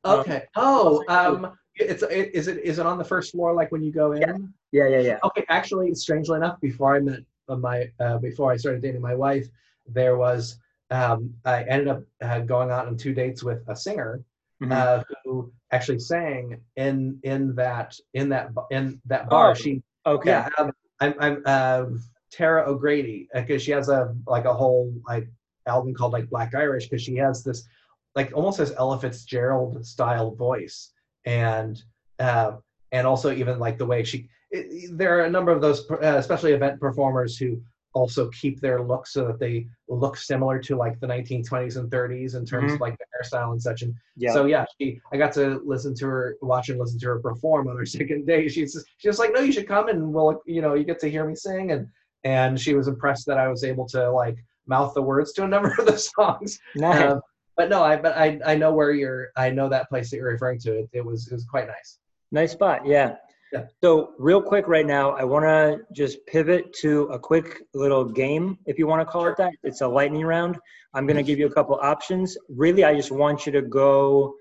[0.05, 0.43] Okay.
[0.55, 3.84] Um, oh, um, it's it, is it is it on the first floor like when
[3.84, 4.22] you go in?
[4.22, 4.38] Yeah.
[4.72, 4.88] Yeah.
[4.88, 4.99] Yeah.
[5.01, 5.20] yeah.
[5.24, 5.45] Okay.
[5.49, 9.47] Actually, strangely enough, before I met uh, my uh, before I started dating my wife,
[9.88, 10.57] there was
[10.91, 14.24] um, I ended up uh, going out on two dates with a singer
[14.61, 14.72] mm-hmm.
[14.72, 19.51] uh, who actually sang in in that in that in that bar.
[19.51, 20.30] Oh, she okay.
[20.30, 21.86] Yeah, um, I'm I'm uh,
[22.32, 25.28] Tara O'Grady because she has a like a whole like
[25.68, 27.68] album called like Black Irish because she has this
[28.16, 30.91] like almost this Ella Fitzgerald style voice
[31.26, 31.82] and
[32.20, 32.54] uh,
[32.91, 36.16] and also even like the way she it, there are a number of those uh,
[36.18, 37.62] especially event performers who
[37.93, 42.36] also keep their look so that they look similar to like the 1920s and 30s
[42.36, 42.74] in terms mm-hmm.
[42.74, 43.82] of like hairstyle and such.
[43.82, 44.34] And Yeah.
[44.34, 47.68] so yeah, she I got to listen to her, watch and listen to her perform
[47.68, 48.47] on her second day.
[48.47, 50.99] She's just, she's just like, no, you should come and we'll you know you get
[50.99, 51.88] to hear me sing and
[52.24, 54.38] and she was impressed that I was able to like
[54.68, 56.59] mouth the words to a number of the songs.
[56.76, 57.11] nice.
[57.11, 57.22] Um,
[57.57, 60.32] but no, I but I I know where you're I know that place that you're
[60.32, 60.80] referring to.
[60.80, 61.99] It, it was it was quite nice.
[62.32, 62.86] Nice spot.
[62.86, 63.16] Yeah.
[63.56, 63.66] Yeah.
[63.82, 68.58] So real quick right now, I want to just pivot to a quick little game,
[68.66, 69.53] if you want to call it that.
[69.64, 70.58] It's a lightning round.
[70.93, 72.38] I'm going to give you a couple options.
[72.49, 74.34] Really, I just want you to go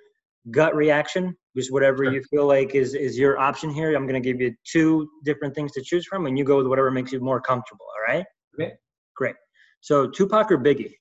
[0.51, 2.13] gut reaction, just whatever Sure.
[2.13, 3.95] you feel like is is your option here.
[3.95, 6.67] I'm going to give you two different things to choose from, and you go with
[6.67, 7.87] whatever makes you more comfortable.
[7.97, 8.25] All right.
[8.61, 8.73] Okay.
[9.17, 9.37] Great.
[9.81, 10.95] So Tupac or Biggie?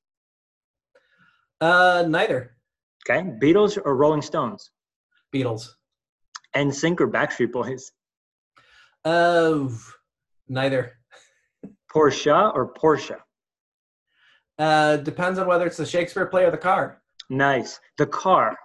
[1.62, 2.58] Uh, neither
[3.10, 3.28] Okay.
[3.42, 4.72] Beatles or Rolling Stones?
[5.34, 5.70] Beatles.
[6.56, 7.92] NSYNC or Backstreet Boys?
[9.06, 9.68] Uh,
[10.48, 10.94] neither.
[11.94, 13.18] Porsche or Porsche?
[14.58, 17.02] Uh, depends on whether it's the Shakespeare play or the car.
[17.30, 17.80] Nice.
[17.98, 18.58] The car.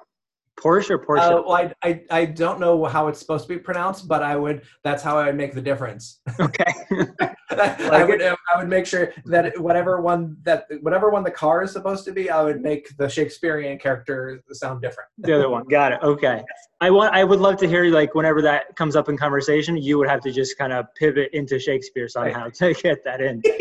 [0.59, 1.20] Porsche or Porsche?
[1.20, 4.36] Uh, well, I, I I don't know how it's supposed to be pronounced, but I
[4.36, 4.62] would.
[4.82, 6.20] That's how I would make the difference.
[6.41, 6.72] okay.
[7.51, 11.72] I would I would make sure that whatever one that whatever one the car is
[11.72, 15.09] supposed to be, I would make the Shakespearean character sound different.
[15.18, 15.64] the other one.
[15.64, 16.01] Got it.
[16.03, 16.42] Okay.
[16.80, 17.14] I want.
[17.14, 20.20] I would love to hear like whenever that comes up in conversation, you would have
[20.22, 23.42] to just kind of pivot into Shakespeare somehow to get that in.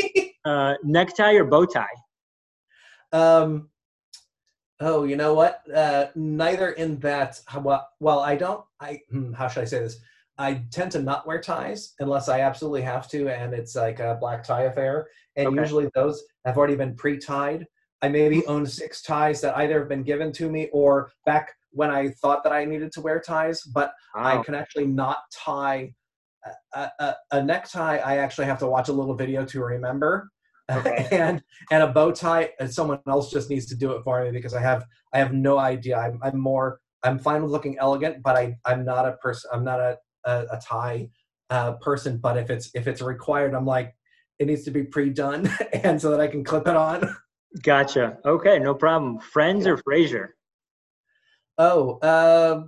[0.45, 1.85] Uh, necktie or bow tie?
[3.11, 3.69] Um,
[4.79, 5.61] oh, you know what?
[5.69, 7.41] Uh, neither in that.
[7.61, 8.63] Well, well, I don't.
[8.79, 9.97] I hmm, how should I say this?
[10.37, 14.17] I tend to not wear ties unless I absolutely have to, and it's like a
[14.19, 15.07] black tie affair.
[15.35, 15.59] And Okay.
[15.59, 17.65] usually those have already been pre-tied.
[18.01, 21.89] I maybe own six ties that either have been given to me or back when
[21.89, 25.93] I thought that I needed to wear ties, but I can actually not tie
[26.73, 27.97] a, a, a necktie.
[27.97, 30.29] I actually have to watch a little video to remember.
[30.71, 31.07] Okay.
[31.11, 34.31] and and a bow tie, and someone else just needs to do it for me
[34.31, 35.97] because I have I have no idea.
[35.97, 39.49] I'm I'm more I'm fine with looking elegant, but I I'm not a person.
[39.53, 41.09] I'm not a a, a tie
[41.49, 42.17] uh, person.
[42.17, 43.95] But if it's if it's required, I'm like
[44.39, 47.15] it needs to be pre-done, and so that I can clip it on.
[47.63, 48.17] Gotcha.
[48.25, 49.19] Okay, no problem.
[49.19, 50.29] Friends or Frasier?
[51.57, 52.63] Oh, uh,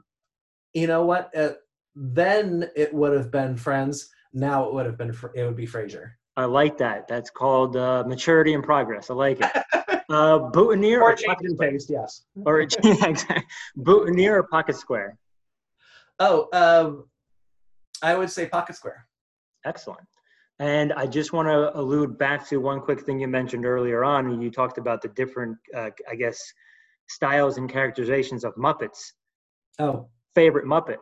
[0.73, 1.35] you know what?
[1.35, 1.53] Uh,
[1.95, 4.09] then it would have been Friends.
[4.33, 6.11] Now it would have been Fr- it would be Frasier.
[6.37, 7.07] I like that.
[7.07, 9.09] That's called uh, maturity and progress.
[9.09, 9.51] I like it.
[10.09, 12.23] Uh, boutonniere Or or pocket in taste, yes.
[12.43, 12.67] or yeah,
[13.05, 13.43] exactly.
[13.77, 15.15] boutonniere or pocket square?
[16.17, 17.08] Oh, um,
[18.01, 19.05] I would say Pocket Square.
[19.65, 20.07] Excellent.
[20.59, 24.41] And I just want to allude back to one quick thing you mentioned earlier on.
[24.41, 26.41] You talked about the different, uh, I guess,
[27.07, 29.13] styles and characterizations of Muppets.
[29.79, 30.97] Oh, Favorite Muppet?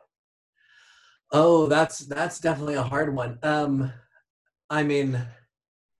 [1.31, 3.39] oh, that's that's definitely a hard one.
[3.43, 3.91] Um,
[4.69, 5.19] I mean,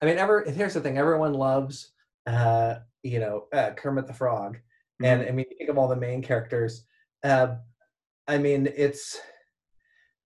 [0.01, 1.91] I mean, ever here's the thing: everyone loves,
[2.25, 4.57] uh, you know, uh, Kermit the Frog,
[5.03, 6.85] and I mean, you think of all the main characters.
[7.23, 7.55] Uh,
[8.27, 9.19] I mean, it's,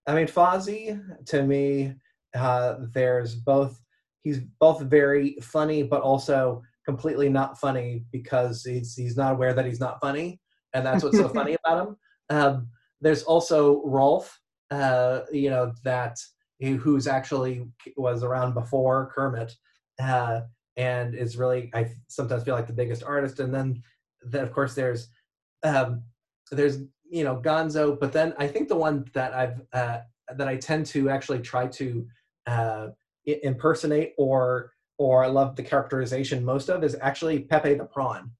[0.07, 1.93] I mean, Fozzie to me,
[2.35, 3.79] uh, there's both.
[4.23, 9.65] He's both very funny, but also completely not funny because he's he's not aware that
[9.65, 10.39] he's not funny,
[10.73, 11.97] and that's what's so funny about him.
[12.29, 12.67] Um,
[13.01, 14.29] there's also Rowlf,
[14.69, 16.17] uh, you know, that
[16.59, 17.65] who's actually
[17.97, 19.53] was around before Kermit,
[20.01, 20.41] uh,
[20.77, 23.39] and is really I sometimes feel like the biggest artist.
[23.39, 23.81] And then,
[24.21, 25.09] then of course there's
[25.63, 26.03] um,
[26.51, 26.79] there's
[27.11, 29.99] you know Gonzo, but then I think the one that I've uh,
[30.35, 32.07] that I tend to actually try to
[32.47, 32.87] uh,
[33.25, 38.31] impersonate or or I love the characterization most of is actually Pepe the Prawn.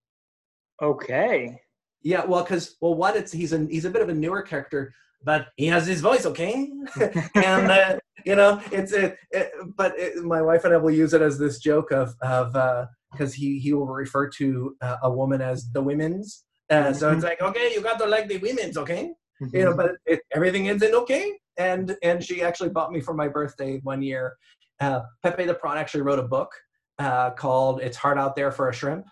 [0.81, 1.59] Okay.
[2.01, 4.93] Yeah, well, because well, one, it's he's a he's a bit of a newer character,
[5.23, 6.71] but he has his voice, okay,
[7.35, 11.13] and uh, you know it's it, it but it, my wife and I will use
[11.13, 15.41] it as this joke of of because he he will refer to uh, a woman
[15.41, 19.11] as the women's, uh, so it's like okay, you got to like the women's, okay,
[19.53, 23.13] you know, but it, everything ends in okay, and and she actually bought me for
[23.13, 24.37] my birthday one year.
[24.79, 26.51] Uh, Pepe the Prawn actually wrote a book
[26.99, 29.05] uh, called "It's Hard Out There for a Shrimp."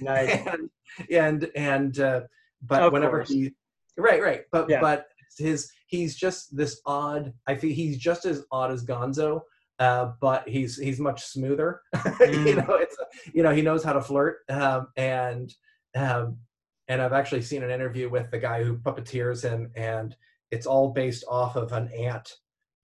[0.00, 0.30] nice.
[0.46, 0.70] and
[1.10, 2.20] and and uh,
[2.62, 3.30] but Of whenever course.
[3.30, 3.52] he
[3.98, 4.80] right right but Yeah.
[4.80, 5.06] but
[5.38, 9.40] his he's just this odd i feel he's just as odd as gonzo
[9.80, 11.80] uh, but he's he's much smoother
[12.20, 12.66] you Mm.
[12.68, 12.96] know it's
[13.34, 15.52] you know he knows how to flirt um, and
[15.96, 16.36] um,
[16.88, 20.16] and i've actually seen an interview with the guy who puppeteers him and
[20.50, 22.34] it's all based off of an aunt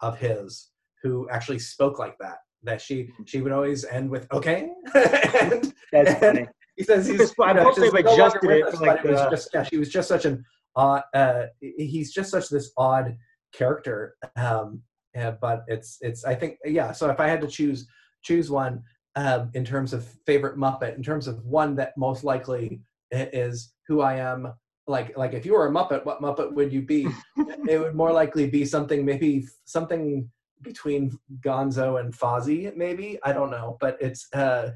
[0.00, 0.70] of his
[1.02, 6.14] who actually spoke like that that she she would always end with okay and That's
[6.20, 6.46] funny.
[6.76, 7.18] he says he's.
[7.18, 9.30] Just- I know, hope she's they've no adjusted it us, like, but it was the-
[9.30, 10.44] just yeah, she was just such an
[10.76, 11.02] odd.
[11.14, 13.16] Uh, he's just such this odd
[13.52, 14.14] character.
[14.36, 14.82] Um,
[15.14, 16.24] yeah, but it's it's.
[16.24, 16.92] I think yeah.
[16.92, 17.88] So if I had to choose
[18.22, 18.82] choose one
[19.16, 22.80] um, in terms of favorite Muppet, in terms of one that most likely
[23.10, 24.52] is who I am.
[24.86, 27.08] Like like if you were a Muppet, what Muppet would you be?
[27.68, 30.28] it would more likely be something maybe something
[30.62, 34.70] between Gonzo and Fozzie, maybe I don't know, but it's uh,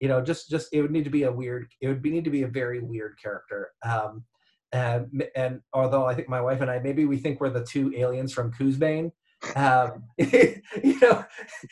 [0.00, 1.68] you know just just it would need to be a weird.
[1.80, 3.70] It would be, need to be a very weird character.
[3.84, 4.24] Um,
[4.72, 7.92] and, and although I think my wife and I maybe we think we're the two
[7.96, 9.10] aliens from Koozebane.
[9.56, 11.24] Um, you know,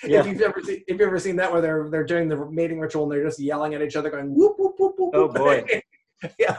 [0.02, 0.20] yeah.
[0.20, 2.80] if you've ever seen if you've ever seen that where they're they're doing the mating
[2.80, 5.10] ritual and they're just yelling at each other, going whoop whoop whoop whoop.
[5.14, 5.64] Oh boy.
[6.38, 6.58] yeah.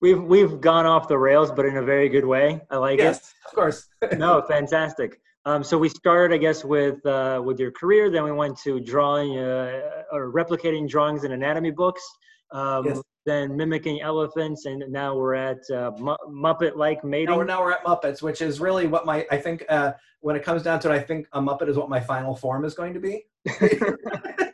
[0.00, 2.60] we've we've gone off the rails, but in a very good way.
[2.70, 3.22] I like yes, it.
[3.22, 3.88] Yes, of course.
[4.18, 5.20] no, fantastic.
[5.44, 8.10] Um, so we started, I guess, with uh, with your career.
[8.10, 12.02] Then we went to drawing uh, or replicating drawings in anatomy books.
[12.50, 13.02] Um, yes.
[13.24, 15.90] Then mimicking elephants, and now we're at uh,
[16.30, 17.26] Muppet-like mating.
[17.26, 20.36] Now we're, now we're at Muppets, which is really what my I think uh, when
[20.36, 22.74] it comes down to it, I think a Muppet is what my final form is
[22.74, 23.26] going to be.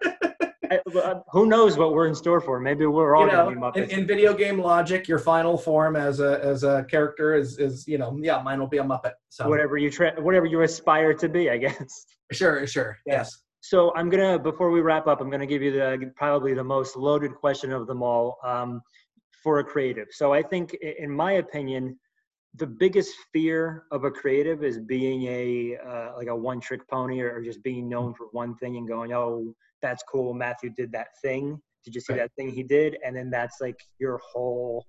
[1.31, 2.61] who knows what we're in store for?
[2.61, 3.91] Maybe we're all you know, going to be Muppets.
[3.91, 7.87] In, in, video game logic, your final form as a as a character is is
[7.87, 9.13] you know yeah mine will be a Muppet.
[9.29, 12.07] So whatever you tra- whatever you aspire to be, I guess.
[12.33, 13.43] Sure, sure, yes.
[13.61, 16.97] So I'm gonna before we wrap up, I'm gonna give you the probably the most
[16.97, 18.83] loaded question of them all um,
[19.43, 20.09] for a creative.
[20.11, 21.99] So I think, in my opinion,
[22.57, 27.21] the biggest fear of a creative is being a uh, like a one trick pony
[27.21, 31.09] or just being known for one thing and going oh that's cool matthew did that
[31.23, 31.61] thing.
[31.85, 32.21] Did you see right.
[32.21, 32.97] that thing he did?
[33.05, 34.87] And then that's like your whole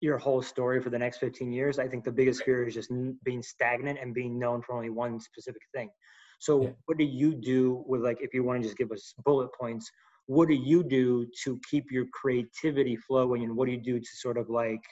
[0.00, 1.78] your whole story for the next 15 years.
[1.78, 2.90] I think the biggest fear is just
[3.22, 5.90] being stagnant and being known for only one specific thing.
[6.38, 6.70] So yeah.
[6.86, 9.90] what do you do with like if you want to just give us bullet points
[10.30, 13.42] what do you do to keep your creativity flowing?
[13.42, 14.84] And what do you do to sort of like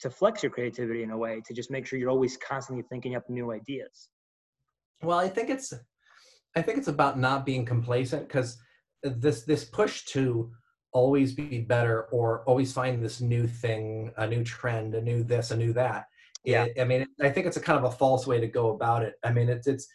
[0.00, 3.14] to flex your creativity in a way to just make sure you're always constantly thinking
[3.14, 4.08] up new ideas?
[5.00, 5.72] Well i think it's
[6.54, 8.58] I think it's about not being complacent because
[9.02, 10.50] this this push to
[10.92, 15.50] always be better or always find this new thing, a new trend, a new this,
[15.50, 16.06] a new that.
[16.44, 18.70] Yeah, it, I mean, I think it's a kind of a false way to go
[18.70, 19.14] about it.
[19.24, 19.86] I mean, it's it's.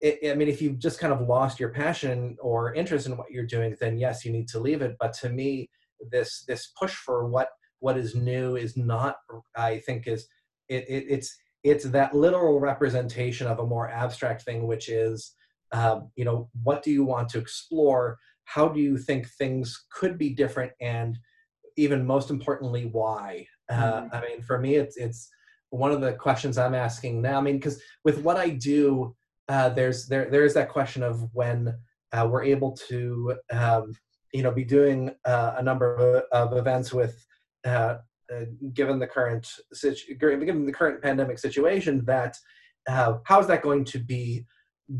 [0.00, 3.30] It, I mean, if you've just kind of lost your passion or interest in what
[3.30, 4.96] you're doing, then yes, you need to leave it.
[5.00, 5.70] But to me,
[6.10, 7.48] this this push for what
[7.78, 9.16] what is new is not.
[9.56, 10.26] I think is
[10.68, 15.32] it, it it's it's that literal representation of a more abstract thing, which is
[15.74, 18.18] um, you know what do you want to explore?
[18.44, 20.72] How do you think things could be different?
[20.80, 21.18] And
[21.76, 23.46] even most importantly why?
[23.70, 24.14] Uh, mm-hmm.
[24.14, 25.30] i mean for me it's it's
[25.70, 27.38] one of the questions i'm asking now.
[27.38, 29.16] I mean because with what i do
[29.48, 31.74] uh, there's there there's that question of when
[32.12, 33.92] uh, we're able to um,
[34.32, 37.26] you know be doing uh, a number of, of events with
[37.66, 37.96] uh,
[38.32, 42.36] uh, given the current situ- given the current pandemic situation that
[42.86, 44.44] how is that going to be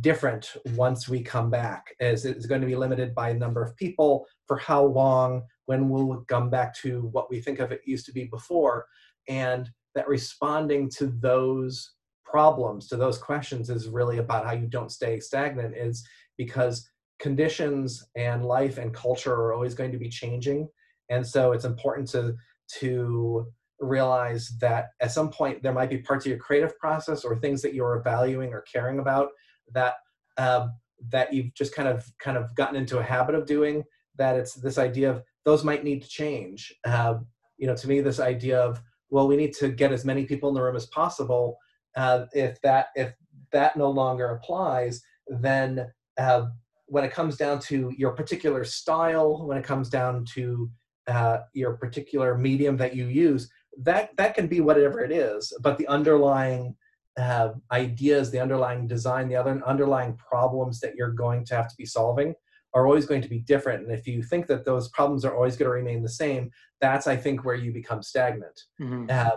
[0.01, 1.95] different once we come back?
[2.01, 4.26] As it's going to be limited by a number of people?
[4.47, 5.43] For how long?
[5.66, 8.87] When will we'll come back to what we think of it used to be before?
[9.28, 14.91] And that responding to those problems to those questions is really about how you don't
[14.91, 16.05] stay stagnant is
[16.37, 20.68] because conditions and life and culture are always going to be changing.
[21.11, 22.35] And so it's important to
[22.80, 23.47] to
[23.80, 27.62] realize that at some point there might be parts of your creative process or things
[27.62, 29.28] that you're valuing or caring about
[29.72, 29.94] that
[30.36, 30.74] um,
[31.10, 33.82] that you've just kind of kind of gotten into a habit of doing
[34.16, 36.72] that it's this idea of those might need to change.
[36.84, 37.14] Uh,
[37.58, 40.48] you know to me this idea of well we need to get as many people
[40.48, 41.58] in the room as possible
[41.96, 43.14] uh, if that if
[43.52, 45.86] that no longer applies then
[46.18, 46.46] uh,
[46.86, 50.70] when it comes down to your particular style when it comes down to
[51.06, 55.78] uh, your particular medium that you use that that can be whatever it is but
[55.78, 56.74] the underlying
[57.16, 61.76] have ideas, the underlying design, the other underlying problems that you're going to have to
[61.76, 62.34] be solving
[62.74, 63.84] are always going to be different.
[63.84, 66.50] And if you think that those problems are always going to remain the same,
[66.80, 68.60] that's I think where you become stagnant.
[68.80, 69.06] Mm-hmm.
[69.08, 69.36] Uh,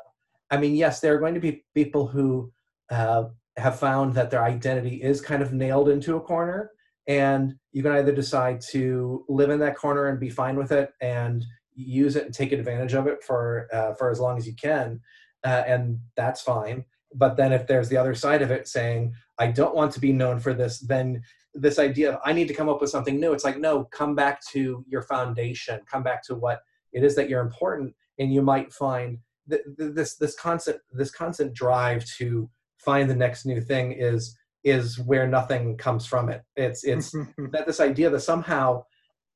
[0.50, 2.52] I mean, yes, there are going to be people who
[2.90, 3.26] uh,
[3.58, 6.72] have found that their identity is kind of nailed into a corner,
[7.08, 10.92] and you can either decide to live in that corner and be fine with it
[11.00, 14.56] and use it and take advantage of it for uh, for as long as you
[14.56, 15.00] can,
[15.46, 16.84] uh, and that's fine
[17.16, 20.12] but then if there's the other side of it saying i don't want to be
[20.12, 21.22] known for this then
[21.54, 24.16] this idea of i need to come up with something new it's like no come
[24.16, 26.62] back to your foundation come back to what
[26.94, 27.94] it is that you're important.
[28.20, 33.46] And you might find th- this this constant this constant drive to find the next
[33.46, 36.42] new thing is is where nothing comes from it.
[36.56, 37.12] It's it's
[37.52, 38.84] that this idea that somehow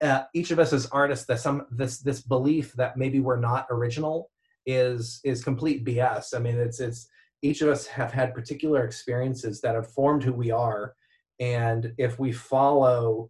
[0.01, 3.67] uh, each of us as artists that some this this belief that maybe we're not
[3.69, 4.31] original
[4.67, 7.09] is is complete bs i mean it's it's
[7.41, 10.93] each of us have had particular experiences that have formed who we are
[11.39, 13.29] and if we follow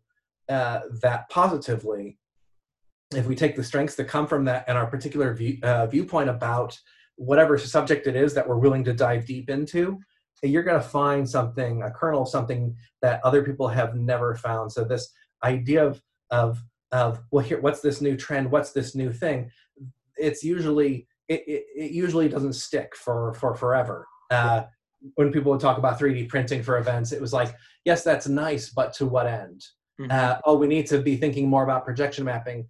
[0.50, 2.18] uh, that positively
[3.14, 6.30] if we take the strengths that come from that and our particular view, uh, viewpoint
[6.30, 6.80] about
[7.16, 10.00] whatever subject it is that we're willing to dive deep into,
[10.44, 14.72] you're going to find something, a kernel of something that other people have never found.
[14.72, 15.12] So this
[15.44, 16.02] idea of
[16.32, 18.52] of of well, here, what's this new trend?
[18.52, 19.52] What's this new thing?
[20.18, 24.08] It's usually it, it, it usually doesn't stick for for forever.
[24.30, 24.64] Uh,
[25.16, 27.56] when people would talk about 3D printing for events, it was like,
[27.86, 29.66] yes, that's nice, but to what end?
[30.00, 30.12] Mm-hmm.
[30.12, 32.68] Uh, oh, we need to be thinking more about projection mapping.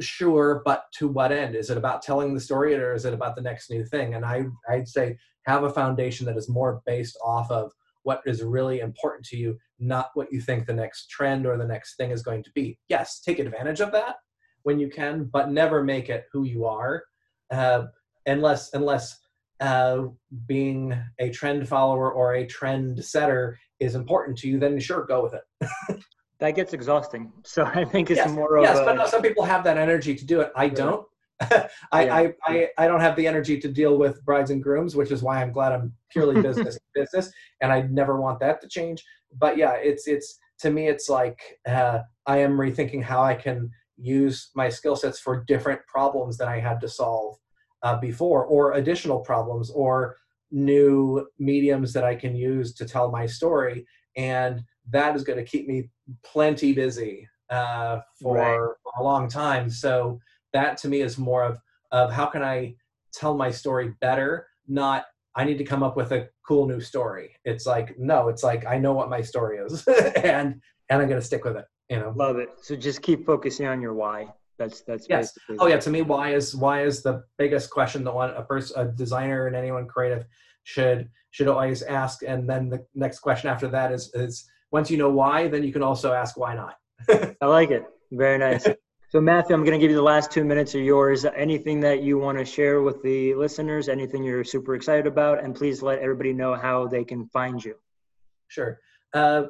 [0.00, 1.54] Sure, but to what end?
[1.54, 4.14] Is it about telling the story, or is it about the next new thing?
[4.14, 7.70] And I, I'd say have a foundation that is more based off of
[8.02, 11.66] what is really important to you, not what you think the next trend or the
[11.66, 12.78] next thing is going to be.
[12.88, 14.16] Yes, take advantage of that
[14.62, 17.02] when you can, but never make it who you are,
[17.50, 17.86] uh,
[18.26, 19.18] unless unless
[19.60, 20.04] uh,
[20.46, 25.22] being a trend follower or a trend setter is important to you, then sure, go
[25.22, 26.00] with it.
[26.38, 27.32] that gets exhausting.
[27.44, 29.76] So I think it's yes, more of yes, a, but no, some people have that
[29.76, 30.52] energy to do it.
[30.56, 31.06] I don't.
[31.92, 32.14] I, yeah.
[32.14, 35.22] I, I, I don't have the energy to deal with brides and grooms, which is
[35.22, 37.30] why I'm glad I'm purely business business,
[37.60, 39.04] and I never want that to change.
[39.38, 43.70] But yeah, it's it's to me, it's like uh, I am rethinking how I can
[44.00, 47.36] use my skill sets for different problems that I had to solve
[47.82, 50.16] uh, before, or additional problems, or
[50.50, 53.86] new mediums that I can use to tell my story,
[54.16, 55.90] and that is going to keep me
[56.24, 58.54] plenty busy uh, for, right.
[58.54, 59.70] for a long time.
[59.70, 60.20] So
[60.52, 61.58] that to me is more of
[61.92, 62.76] of how can I
[63.12, 65.04] tell my story better, not
[65.36, 67.34] I need to come up with a cool new story.
[67.44, 69.86] It's like no, it's like I know what my story is,
[70.16, 71.64] and and I'm going to stick with it.
[71.90, 72.50] You know, love it.
[72.62, 74.28] So just keep focusing on your why.
[74.58, 75.36] That's that's yes.
[75.58, 75.78] Oh yeah.
[75.78, 79.46] To me, why is why is the biggest question that one a person, a designer,
[79.46, 80.24] and anyone creative
[80.62, 82.22] should should always ask.
[82.22, 85.72] And then the next question after that is is once you know why, then you
[85.72, 86.76] can also ask why not.
[87.40, 87.84] I like it.
[88.12, 88.66] Very nice.
[89.08, 91.24] So, Matthew, I'm going to give you the last two minutes of yours.
[91.24, 95.52] Anything that you want to share with the listeners, anything you're super excited about, and
[95.52, 97.74] please let everybody know how they can find you.
[98.46, 98.78] Sure.
[99.12, 99.44] Uh,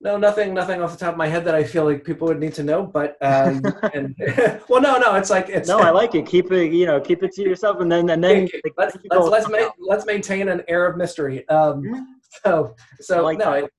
[0.00, 2.38] no, nothing, nothing off the top of my head that I feel like people would
[2.38, 2.84] need to know.
[2.84, 3.62] But um,
[3.94, 4.14] and
[4.68, 5.68] well, no, no, it's like it's.
[5.68, 6.26] No, I like it.
[6.26, 9.48] Keep it, you know, keep it to yourself, and then and then let's let's let's,
[9.48, 11.48] ma- let's, maintain an air of mystery.
[11.48, 12.02] Um, mm-hmm.
[12.44, 13.70] so so like no, it,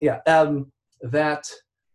[0.00, 0.72] yeah, um,
[1.02, 1.50] that.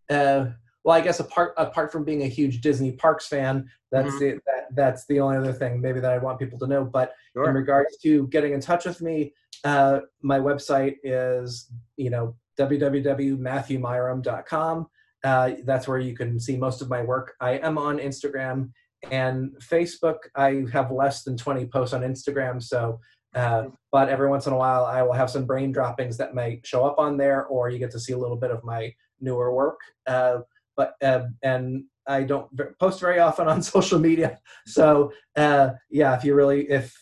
[0.10, 0.48] Uh,
[0.84, 4.20] well, I guess apart apart from being a huge Disney Parks fan, that's mm-hmm.
[4.20, 6.84] the that, that's the only other thing maybe that I want people to know.
[6.84, 7.48] But sure.
[7.48, 12.36] in regards to getting in touch with me, uh, my website is you know
[12.68, 14.88] www.matthewmyhrum.com.
[15.24, 17.36] Uh, that's where you can see most of my work.
[17.40, 18.72] I am on Instagram
[19.10, 20.18] and Facebook.
[20.36, 23.00] I have less than 20 posts on Instagram, so
[23.34, 26.66] uh, but every once in a while I will have some brain droppings that might
[26.66, 29.54] show up on there, or you get to see a little bit of my newer
[29.54, 29.80] work.
[30.06, 30.40] Uh,
[30.76, 32.50] but uh, and I don't
[32.80, 34.40] post very often on social media.
[34.66, 36.94] So uh, yeah, if you really if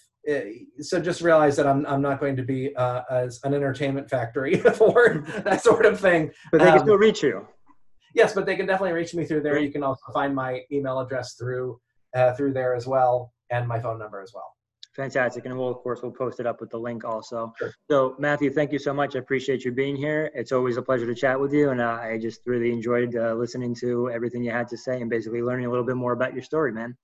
[0.80, 4.56] so just realize that I'm I'm not going to be uh, as an entertainment factory
[4.76, 6.32] for that sort of thing.
[6.52, 7.48] But they can um, still reach you.
[8.16, 9.60] Yes, but they can definitely reach me through there.
[9.60, 11.80] You can also find my email address through
[12.16, 14.54] uh, through there as well, and my phone number as well.
[14.96, 15.46] Fantastic.
[15.46, 17.54] And we'll, of course, we'll post it up with the link also.
[17.58, 17.74] Sure.
[17.90, 19.16] So, Matthew, thank you so much.
[19.16, 20.30] I appreciate you being here.
[20.34, 21.70] It's always a pleasure to chat with you.
[21.70, 25.10] And uh, I just really enjoyed uh, listening to everything you had to say and
[25.10, 26.98] basically learning a little bit more about your story, man.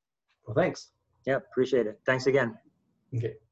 [0.46, 0.92] Well, thanks.
[1.26, 2.00] Yeah, appreciate it.
[2.06, 2.56] Thanks again.
[3.16, 3.45] Okay.